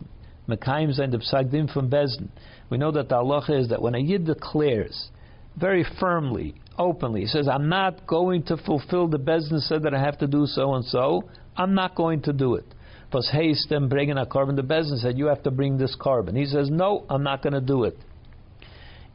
Mekayim 0.50 0.92
Zain 0.92 1.10
the 1.10 1.20
Psagdim 1.20 1.72
from 1.72 1.90
Bezdin. 1.90 2.28
We 2.70 2.78
know 2.78 2.92
that 2.92 3.08
the 3.08 3.16
halacha 3.16 3.58
is 3.58 3.70
that 3.70 3.82
when 3.82 3.96
a 3.96 4.00
Yid 4.00 4.26
declares 4.26 5.10
very 5.56 5.86
firmly, 6.02 6.56
openly, 6.78 7.22
he 7.22 7.28
says, 7.28 7.48
I'm 7.48 7.70
not 7.70 8.06
going 8.06 8.44
to 8.44 8.58
fulfill 8.58 9.08
the 9.08 9.20
Bezdin 9.20 9.62
said 9.62 9.84
that 9.84 9.94
I 9.94 10.00
have 10.02 10.18
to 10.18 10.28
do 10.28 10.48
so 10.48 10.74
and 10.74 10.84
so, 10.84 11.30
I'm 11.56 11.74
not 11.74 11.96
going 11.96 12.24
to 12.24 12.34
do 12.34 12.56
it 12.56 12.66
was 13.14 13.30
haste 13.32 13.72
and 13.72 13.90
bringing 13.90 14.18
a 14.18 14.26
korban. 14.26 14.56
The 14.56 14.64
Bezdin 14.64 15.00
said, 15.00 15.18
You 15.18 15.28
have 15.28 15.44
to 15.44 15.52
bring 15.52 15.78
this 15.78 15.96
korban. 16.00 16.36
He 16.36 16.46
says, 16.46 16.70
No, 16.70 17.06
I'm 17.10 17.24
not 17.24 17.42
going 17.42 17.54
to 17.54 17.62
do 17.62 17.86
it. 17.86 17.98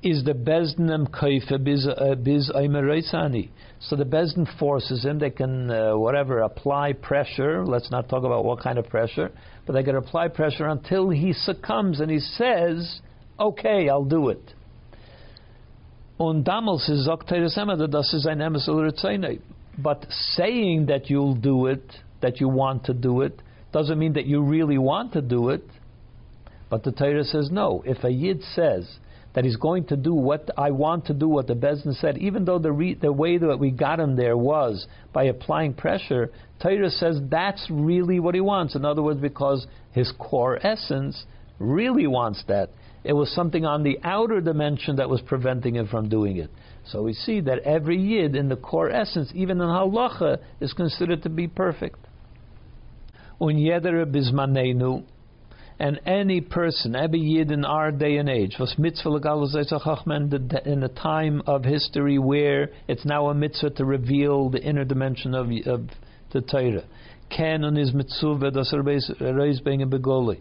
is 0.03 0.25
the 0.25 0.33
Bezdin 0.33 1.09
Kaifa 1.09 1.63
biz 1.63 1.87
uh, 1.87 2.15
So 3.81 3.97
the 3.97 4.05
Bezdin 4.05 4.59
forces 4.59 5.05
him, 5.05 5.19
they 5.19 5.31
can, 5.31 5.71
uh, 5.71 5.97
whatever, 5.97 6.41
apply 6.41 6.95
pressure. 6.95 7.65
Let's 7.65 7.91
not 7.91 8.09
talk 8.09 8.25
about 8.25 8.45
what 8.45 8.61
kind 8.61 8.79
of 8.79 8.89
pressure, 8.89 9.31
but 9.67 9.75
they 9.75 9.83
can 9.83 9.97
apply 9.97 10.29
pressure 10.29 10.67
until 10.67 11.11
he 11.11 11.33
succumbs 11.33 12.01
and 12.01 12.11
he 12.11 12.19
says, 12.19 13.01
okay, 13.39 13.89
I'll 13.89 14.05
do 14.05 14.31
it. 14.31 14.55
Damals 16.19 16.87
das 17.91 18.27
But 19.79 20.07
saying 20.11 20.87
that 20.87 21.11
you'll 21.11 21.35
do 21.35 21.67
it, 21.67 21.83
that 22.21 22.41
you 22.41 22.49
want 22.49 22.85
to 22.85 22.95
do 22.95 23.23
it, 23.23 23.43
doesn't 23.73 23.99
mean 23.99 24.15
that 24.15 24.27
you 24.27 24.43
really 24.43 24.79
want 24.79 25.13
to 25.15 25.23
do 25.23 25.51
it. 25.51 25.65
But 26.71 26.85
the 26.85 26.93
Torah 26.93 27.25
says 27.25 27.51
no. 27.51 27.83
If 27.87 28.03
a 28.05 28.11
Yid 28.11 28.43
says, 28.55 28.99
that 29.35 29.45
he's 29.45 29.57
going 29.57 29.87
to 29.87 29.97
do 29.97 30.13
what 30.15 30.51
I 30.59 30.71
want 30.71 31.07
to 31.07 31.15
do, 31.15 31.29
what 31.29 31.47
the 31.47 31.55
Bezdin 31.55 31.99
said, 31.99 32.19
even 32.19 32.45
though 32.45 32.59
the, 32.59 32.73
re, 32.73 32.95
the 32.95 33.13
way 33.13 33.39
that 33.39 33.59
we 33.59 33.71
got 33.71 33.99
him 33.99 34.17
there 34.17 34.37
was 34.37 34.87
by 35.13 35.25
applying 35.25 35.75
pressure, 35.75 36.31
Torah 36.63 36.91
says 36.91 37.19
that's 37.31 37.67
really 37.71 38.21
what 38.21 38.35
he 38.35 38.41
wants. 38.41 38.75
In 38.75 38.85
other 38.85 39.03
words, 39.03 39.21
because 39.21 39.67
his 39.93 40.13
core 40.19 40.65
essence 40.65 41.25
really 41.59 42.07
wants 42.07 42.45
that. 42.49 42.71
It 43.05 43.15
was 43.15 43.35
something 43.35 43.65
on 43.65 43.83
the 43.83 43.99
outer 44.05 44.41
dimension 44.41 44.97
that 44.97 45.09
was 45.09 45.21
preventing 45.23 45.77
him 45.77 45.89
from 45.89 46.09
doing 46.09 46.37
it. 46.37 46.51
So 46.87 47.03
we 47.03 47.15
see 47.15 47.41
that 47.41 47.61
every 47.61 47.99
yid 47.99 48.37
in 48.37 48.49
the 48.49 48.57
core 48.57 48.91
essence, 48.91 49.31
even 49.35 49.61
in 49.61 49.67
halacha, 49.67 50.39
is 50.61 50.73
considered 50.73 51.23
to 51.23 51.29
be 51.29 51.49
perfect. 51.49 51.99
Un 53.43 53.57
bismanenu, 53.57 55.03
and 55.81 55.99
any 56.07 56.41
person, 56.41 56.95
every 56.95 57.19
yid 57.19 57.51
in 57.51 57.65
our 57.65 57.91
day 57.91 58.19
and 58.19 58.29
age, 58.29 58.57
was 58.61 58.79
mitzvah 58.79 59.09
in 60.65 60.79
the 60.79 60.89
time 60.95 61.43
of 61.45 61.65
history 61.65 62.21
where 62.21 62.71
it's 62.87 63.05
now 63.05 63.31
a 63.31 63.35
mitzvah 63.35 63.71
to 63.71 63.85
reveal 63.85 64.49
the 64.49 64.63
inner 64.63 64.85
dimension 64.85 65.35
of, 65.35 65.51
of 65.67 65.89
the 66.31 66.41
Torah. 66.41 66.85
Canon 67.31 67.77
is 67.77 67.93
mitzvah 67.93 68.53
das 68.53 68.73
begoli 68.73 70.39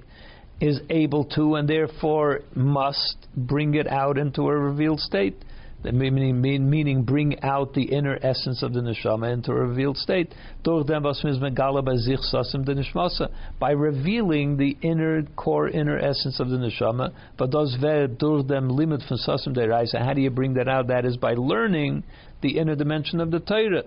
is 0.60 0.80
able 0.92 1.26
to 1.26 1.56
and 1.56 1.68
therefore 1.68 2.42
must 2.54 3.28
bring 3.36 3.74
it 3.74 3.88
out 3.88 4.20
into 4.20 4.44
a 4.44 4.56
revealed 4.56 5.00
state 5.00 5.44
meaning, 5.84 6.70
meaning 6.70 7.04
bring 7.04 7.42
out 7.44 7.74
the 7.74 7.84
inner 7.84 8.18
essence 8.22 8.64
of 8.64 8.74
the 8.74 8.82
neshama 8.82 9.34
into 9.34 9.52
a 9.52 9.56
revealed 9.56 9.98
state. 9.98 10.34
By 10.64 10.72
revealing 13.72 14.58
the 14.58 14.78
inner 14.82 15.24
core, 15.36 15.70
inner 15.70 15.98
essence 15.98 16.40
of 16.40 16.50
the 16.50 16.58
neshama. 16.58 17.12
How 19.94 20.14
do 20.14 20.22
you 20.22 20.30
bring 20.30 20.54
that 20.54 20.68
out? 20.68 20.88
That 20.88 21.06
is 21.06 21.18
by 21.18 21.34
learning 21.34 22.04
the 22.42 22.58
inner 22.58 22.76
dimension 22.76 23.20
of 23.20 23.32
the 23.32 23.40
Torah. 23.40 23.84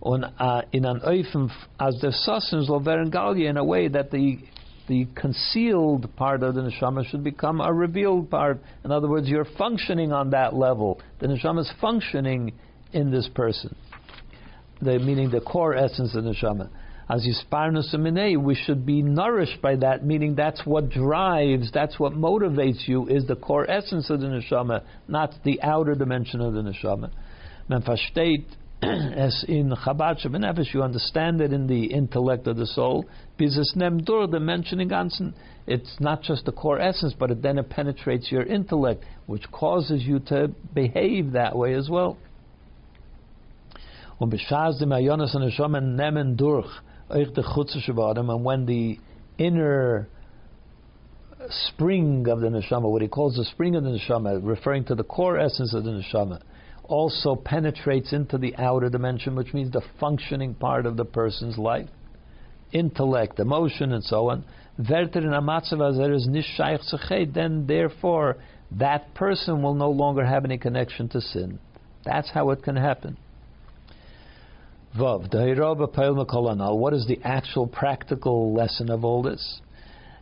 Uh, 0.00 0.62
in 0.72 0.84
an 0.84 1.00
as 1.80 1.98
the 2.00 2.14
sasim 2.24 3.48
in 3.48 3.56
a 3.56 3.64
way 3.64 3.88
that 3.88 4.12
the 4.12 4.38
the 4.88 5.06
concealed 5.14 6.14
part 6.16 6.42
of 6.42 6.54
the 6.54 6.62
neshama 6.62 7.08
should 7.08 7.22
become 7.22 7.60
a 7.60 7.72
revealed 7.72 8.30
part. 8.30 8.60
In 8.84 8.90
other 8.90 9.08
words, 9.08 9.28
you're 9.28 9.46
functioning 9.56 10.12
on 10.12 10.30
that 10.30 10.54
level. 10.54 11.00
The 11.20 11.26
neshama 11.26 11.60
is 11.60 11.72
functioning 11.80 12.52
in 12.92 13.10
this 13.10 13.28
person, 13.34 13.76
the, 14.80 14.98
meaning 14.98 15.30
the 15.30 15.40
core 15.40 15.76
essence 15.76 16.16
of 16.16 16.24
the 16.24 16.30
neshama. 16.30 16.70
As 17.10 17.26
yisparnus 17.26 18.42
we 18.42 18.54
should 18.54 18.84
be 18.84 19.00
nourished 19.00 19.62
by 19.62 19.76
that, 19.76 20.04
meaning 20.04 20.34
that's 20.34 20.66
what 20.66 20.90
drives, 20.90 21.70
that's 21.72 21.98
what 21.98 22.12
motivates 22.12 22.86
you, 22.86 23.06
is 23.08 23.26
the 23.26 23.36
core 23.36 23.70
essence 23.70 24.10
of 24.10 24.20
the 24.20 24.26
neshama, 24.26 24.82
not 25.06 25.32
the 25.44 25.62
outer 25.62 25.94
dimension 25.94 26.40
of 26.40 26.52
the 26.52 26.60
neshama. 26.60 27.10
Versteht 27.70 28.44
as 28.82 29.44
in 29.48 29.70
Chabad 29.70 30.20
Shabbat 30.20 30.72
you 30.72 30.82
understand 30.82 31.40
it 31.40 31.52
in 31.52 31.66
the 31.66 31.86
intellect 31.86 32.46
of 32.46 32.56
the 32.56 32.66
soul. 32.66 33.06
Because 33.36 33.74
Nemdur, 33.76 34.30
the 34.30 34.38
mentioning 34.38 34.88
ganzen, 34.88 35.34
it's 35.66 35.96
not 35.98 36.22
just 36.22 36.44
the 36.44 36.52
core 36.52 36.78
essence, 36.78 37.12
but 37.18 37.32
it 37.32 37.42
then 37.42 37.58
it 37.58 37.68
penetrates 37.68 38.30
your 38.30 38.44
intellect, 38.44 39.04
which 39.26 39.50
causes 39.50 40.04
you 40.04 40.20
to 40.20 40.48
behave 40.72 41.32
that 41.32 41.56
way 41.56 41.74
as 41.74 41.88
well. 41.90 42.16
And 44.20 44.32
when 48.44 48.66
the 48.66 48.98
inner 49.38 50.08
spring 51.50 52.28
of 52.28 52.40
the 52.40 52.48
neshama, 52.48 52.90
what 52.90 53.02
he 53.02 53.08
calls 53.08 53.36
the 53.36 53.44
spring 53.44 53.74
of 53.76 53.82
the 53.84 53.90
neshama, 53.90 54.40
referring 54.42 54.84
to 54.84 54.94
the 54.94 55.04
core 55.04 55.38
essence 55.38 55.74
of 55.74 55.84
the 55.84 55.90
neshama, 55.90 56.40
also 56.88 57.36
penetrates 57.36 58.12
into 58.12 58.38
the 58.38 58.56
outer 58.56 58.88
dimension, 58.88 59.36
which 59.36 59.54
means 59.54 59.70
the 59.70 59.82
functioning 60.00 60.54
part 60.54 60.86
of 60.86 60.96
the 60.96 61.04
person's 61.04 61.58
life, 61.58 61.88
intellect, 62.72 63.38
emotion, 63.38 63.92
and 63.92 64.02
so 64.02 64.30
on. 64.30 64.44
Then, 64.78 65.10
therefore, 67.66 68.36
that 68.72 69.14
person 69.14 69.62
will 69.62 69.74
no 69.74 69.90
longer 69.90 70.24
have 70.24 70.44
any 70.44 70.58
connection 70.58 71.08
to 71.10 71.20
sin. 71.20 71.58
That's 72.04 72.30
how 72.30 72.50
it 72.50 72.62
can 72.62 72.76
happen. 72.76 73.16
What 74.96 75.34
is 76.94 77.06
the 77.06 77.18
actual 77.22 77.66
practical 77.66 78.54
lesson 78.54 78.90
of 78.90 79.04
all 79.04 79.22
this? 79.22 79.60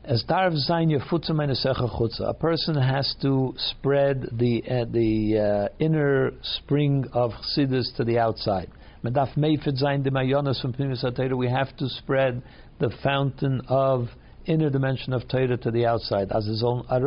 As 0.09 0.23
darf 0.23 0.55
sein 0.55 0.93
A 0.93 2.35
person 2.35 2.77
has 2.77 3.17
to 3.23 3.55
spread 3.57 4.29
the 4.39 4.63
uh, 4.71 4.85
the 4.85 5.37
uh, 5.37 5.69
inner 5.81 6.31
spring 6.43 7.07
of 7.13 7.33
chassidus 7.33 7.93
to 7.97 8.05
the 8.05 8.21
outside. 8.21 8.71
Medaf 9.03 9.37
meifet 9.37 9.79
sein 9.79 10.05
de 10.05 10.13
mayonas 10.13 10.63
from 10.63 10.75
Pnimius 10.75 11.37
We 11.37 11.49
have 11.49 11.77
to 11.79 11.89
spread 11.89 12.41
the 12.79 12.91
fountain 13.03 13.63
of 13.69 14.11
inner 14.45 14.71
dimension 14.71 15.13
of 15.13 15.27
Torah 15.27 15.57
to 15.57 15.73
the 15.73 15.87
outside. 15.87 16.31
As 16.31 16.47
his 16.47 16.63
own 16.63 16.87
that 16.89 17.03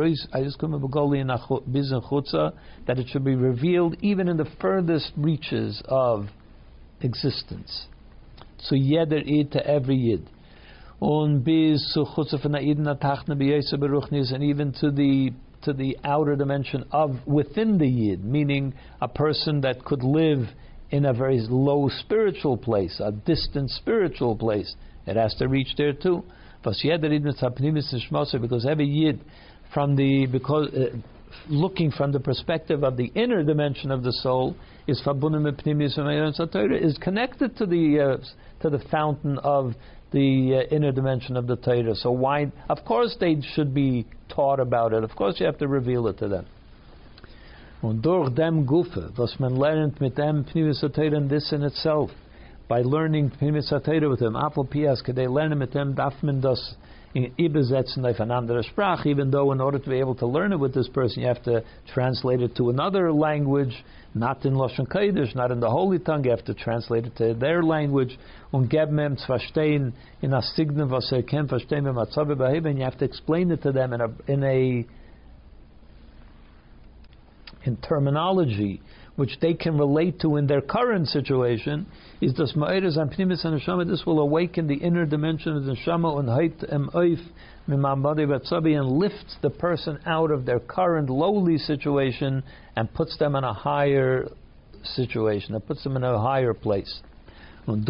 it 2.98 3.08
should 3.08 3.24
be 3.24 3.34
revealed 3.34 3.96
even 4.02 4.28
in 4.28 4.36
the 4.36 4.50
furthest 4.60 5.12
reaches 5.16 5.82
of 5.86 6.28
existence. 7.00 7.86
So 8.58 8.74
yeder 8.74 9.22
it 9.24 9.52
to 9.52 9.66
every 9.66 9.96
yid 9.96 10.28
und 11.00 11.42
bis 11.44 11.96
and 14.32 14.42
even 14.42 14.72
to 14.72 14.90
the 14.90 15.32
to 15.62 15.72
the 15.72 15.98
outer 16.04 16.36
dimension 16.36 16.84
of 16.90 17.16
within 17.26 17.78
the 17.78 17.86
Yid, 17.86 18.24
meaning 18.24 18.72
a 19.00 19.08
person 19.08 19.60
that 19.62 19.84
could 19.84 20.02
live 20.02 20.48
in 20.90 21.04
a 21.06 21.12
very 21.12 21.38
low 21.40 21.88
spiritual 22.00 22.56
place, 22.56 23.00
a 23.00 23.12
distant 23.12 23.70
spiritual 23.70 24.36
place. 24.36 24.74
It 25.06 25.16
has 25.16 25.34
to 25.34 25.48
reach 25.48 25.74
there 25.76 25.92
too. 25.92 26.24
Because 26.62 26.82
every 28.66 28.86
Yid, 28.86 29.20
from 29.72 29.96
the 29.96 30.26
because 30.26 30.68
uh, 30.68 30.96
looking 31.48 31.90
from 31.90 32.12
the 32.12 32.20
perspective 32.20 32.84
of 32.84 32.96
the 32.96 33.10
inner 33.14 33.42
dimension 33.42 33.90
of 33.90 34.02
the 34.02 34.12
soul, 34.12 34.54
is 34.86 35.00
is 36.72 36.98
connected 36.98 37.56
to 37.56 37.66
the 37.66 38.00
uh, 38.00 38.16
to 38.62 38.70
the 38.70 38.78
fountain 38.90 39.38
of 39.38 39.74
the 40.12 40.66
uh, 40.70 40.74
inner 40.74 40.92
dimension 40.92 41.36
of 41.36 41.46
the 41.46 41.56
Torah. 41.56 41.94
So 41.94 42.10
why? 42.10 42.52
Of 42.68 42.84
course, 42.84 43.16
they 43.20 43.40
should 43.54 43.74
be 43.74 44.06
taught 44.28 44.60
about 44.60 44.92
it. 44.92 45.04
Of 45.04 45.14
course, 45.16 45.40
you 45.40 45.46
have 45.46 45.58
to 45.58 45.68
reveal 45.68 46.06
it 46.08 46.18
to 46.18 46.28
them. 46.28 46.46
Und 47.82 48.02
durch 48.02 48.34
dem 48.34 48.66
Gufe, 48.66 49.10
was 49.16 49.38
man 49.40 49.56
lernt 49.56 50.00
mit 50.00 50.16
dem 50.18 50.44
Pnimius 50.44 50.80
this 51.30 51.52
in 51.52 51.62
itself, 51.62 52.10
by 52.68 52.82
learning 52.82 53.30
Pnimius 53.30 53.72
with 53.72 54.18
them, 54.20 54.34
Apfel 54.34 54.68
Pias, 54.68 55.02
they 55.14 55.26
learn 55.26 55.56
mit 55.58 55.72
dem, 55.72 55.94
darf 55.94 56.22
man 56.22 56.42
das 56.42 56.76
even 59.06 59.30
though 59.30 59.52
in 59.52 59.60
order 59.60 59.78
to 59.78 59.90
be 59.90 59.98
able 59.98 60.14
to 60.16 60.26
learn 60.26 60.52
it 60.52 60.58
with 60.58 60.72
this 60.72 60.88
person, 60.88 61.22
you 61.22 61.28
have 61.28 61.42
to 61.44 61.64
translate 61.92 62.40
it 62.40 62.54
to 62.56 62.70
another 62.70 63.12
language, 63.12 63.74
not 64.14 64.44
in 64.44 64.54
Lashon 64.54 64.86
Kodesh, 64.86 65.34
not 65.34 65.50
in 65.50 65.58
the 65.58 65.68
Holy 65.68 65.98
Tongue. 65.98 66.24
You 66.24 66.30
have 66.30 66.44
to 66.44 66.54
translate 66.54 67.06
it 67.06 67.16
to 67.16 67.34
their 67.34 67.64
language. 67.64 68.16
And 68.52 68.70
you 68.70 68.78
have 72.84 72.98
to 72.98 73.04
explain 73.04 73.50
it 73.50 73.62
to 73.62 73.72
them 73.72 73.92
in 73.92 74.00
a, 74.00 74.08
in 74.28 74.44
a 74.44 74.86
in 77.62 77.76
terminology 77.76 78.80
which 79.16 79.38
they 79.40 79.54
can 79.54 79.76
relate 79.76 80.20
to 80.20 80.36
in 80.36 80.46
their 80.46 80.60
current 80.60 81.08
situation, 81.08 81.86
is 82.20 82.32
das 82.32 82.52
Ma'iris 82.52 82.96
and 82.96 83.10
Pnimius 83.10 83.44
and 83.44 83.60
Neshama, 83.60 83.88
this 83.88 84.04
will 84.06 84.20
awaken 84.20 84.66
the 84.66 84.74
inner 84.74 85.04
dimension 85.04 85.56
of 85.56 85.64
the 85.64 85.72
Neshama 85.72 86.18
and 86.18 86.28
Hait 86.28 86.70
em 86.70 86.90
Oif 86.94 87.20
and 87.68 88.98
lifts 88.98 89.36
the 89.42 89.50
person 89.50 89.98
out 90.06 90.30
of 90.30 90.44
their 90.44 90.58
current 90.58 91.08
lowly 91.08 91.58
situation 91.58 92.42
and 92.74 92.92
puts 92.94 93.16
them 93.18 93.36
in 93.36 93.44
a 93.44 93.52
higher 93.52 94.28
situation, 94.82 95.54
it 95.54 95.66
puts 95.66 95.84
them 95.84 95.96
in 95.96 96.02
a 96.02 96.18
higher 96.18 96.54
place. 96.54 97.00
And 97.66 97.84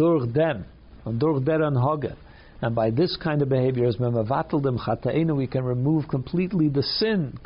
by 2.75 2.91
this 2.91 3.17
kind 3.23 3.41
of 3.41 3.49
behavior, 3.49 3.87
as 3.87 3.97
we 3.99 5.47
can 5.47 5.63
remove 5.63 6.07
completely 6.07 6.69
the 6.69 6.83
sin, 6.83 7.39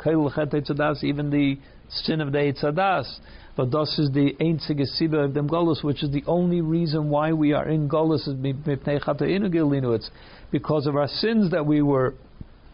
even 1.02 1.30
the 1.30 1.58
sin 1.88 2.20
of 2.20 2.32
the 2.32 2.38
Eitz 2.38 2.62
Hadaas. 2.62 3.18
But 3.56 3.70
this 3.70 3.98
is 3.98 4.10
the 4.10 4.36
einzige 4.38 4.86
Siba 5.00 5.24
of 5.24 5.34
dem 5.34 5.48
Golus, 5.48 5.82
which 5.82 6.02
is 6.02 6.10
the 6.10 6.22
only 6.26 6.60
reason 6.60 7.08
why 7.08 7.32
we 7.32 7.54
are 7.54 7.68
in 7.68 7.88
Golus, 7.88 8.28
it's 8.28 10.10
because 10.50 10.86
of 10.86 10.96
our 10.96 11.08
sins 11.08 11.50
that 11.52 11.64
we 11.64 11.80
were 11.80 12.14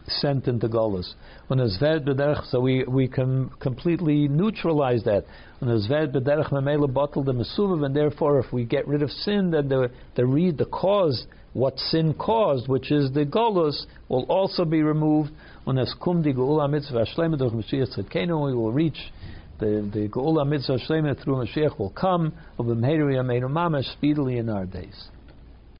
sent 0.07 0.47
into 0.47 0.67
Golus. 0.67 1.13
So 2.49 2.59
we, 2.59 2.83
we 2.83 3.07
can 3.07 3.49
completely 3.61 4.27
neutralize 4.27 5.03
that. 5.05 5.23
And 5.61 5.71
therefore, 7.95 8.39
if 8.39 8.51
we 8.51 8.65
get 8.65 8.87
rid 8.87 9.01
of 9.01 9.09
sin, 9.09 9.51
then 9.51 9.69
the, 9.69 9.89
the, 10.15 10.25
read, 10.25 10.57
the 10.57 10.65
cause, 10.65 11.25
what 11.53 11.77
sin 11.77 12.13
caused, 12.13 12.67
which 12.67 12.91
is 12.91 13.11
the 13.13 13.25
Golus, 13.25 13.85
will 14.09 14.23
also 14.23 14.65
be 14.65 14.81
removed. 14.81 15.31
Unaskumdi 15.67 16.35
Gullah 16.35 16.67
Mitzvah 16.67 17.05
Shlem 17.15 17.37
to 17.37 17.49
Ms. 17.49 17.99
Kenan 18.09 18.41
we 18.43 18.53
will 18.53 18.71
reach 18.71 18.97
the, 19.59 19.89
the 19.93 20.09
Geula 20.09 20.47
Mitzvah 20.47 20.79
Shlema 20.89 21.21
through 21.23 21.45
Mashiach 21.45 21.77
will 21.79 21.91
come, 21.91 22.33
speedily 23.83 24.37
in 24.37 24.49
our 24.49 24.65
days. 24.65 25.09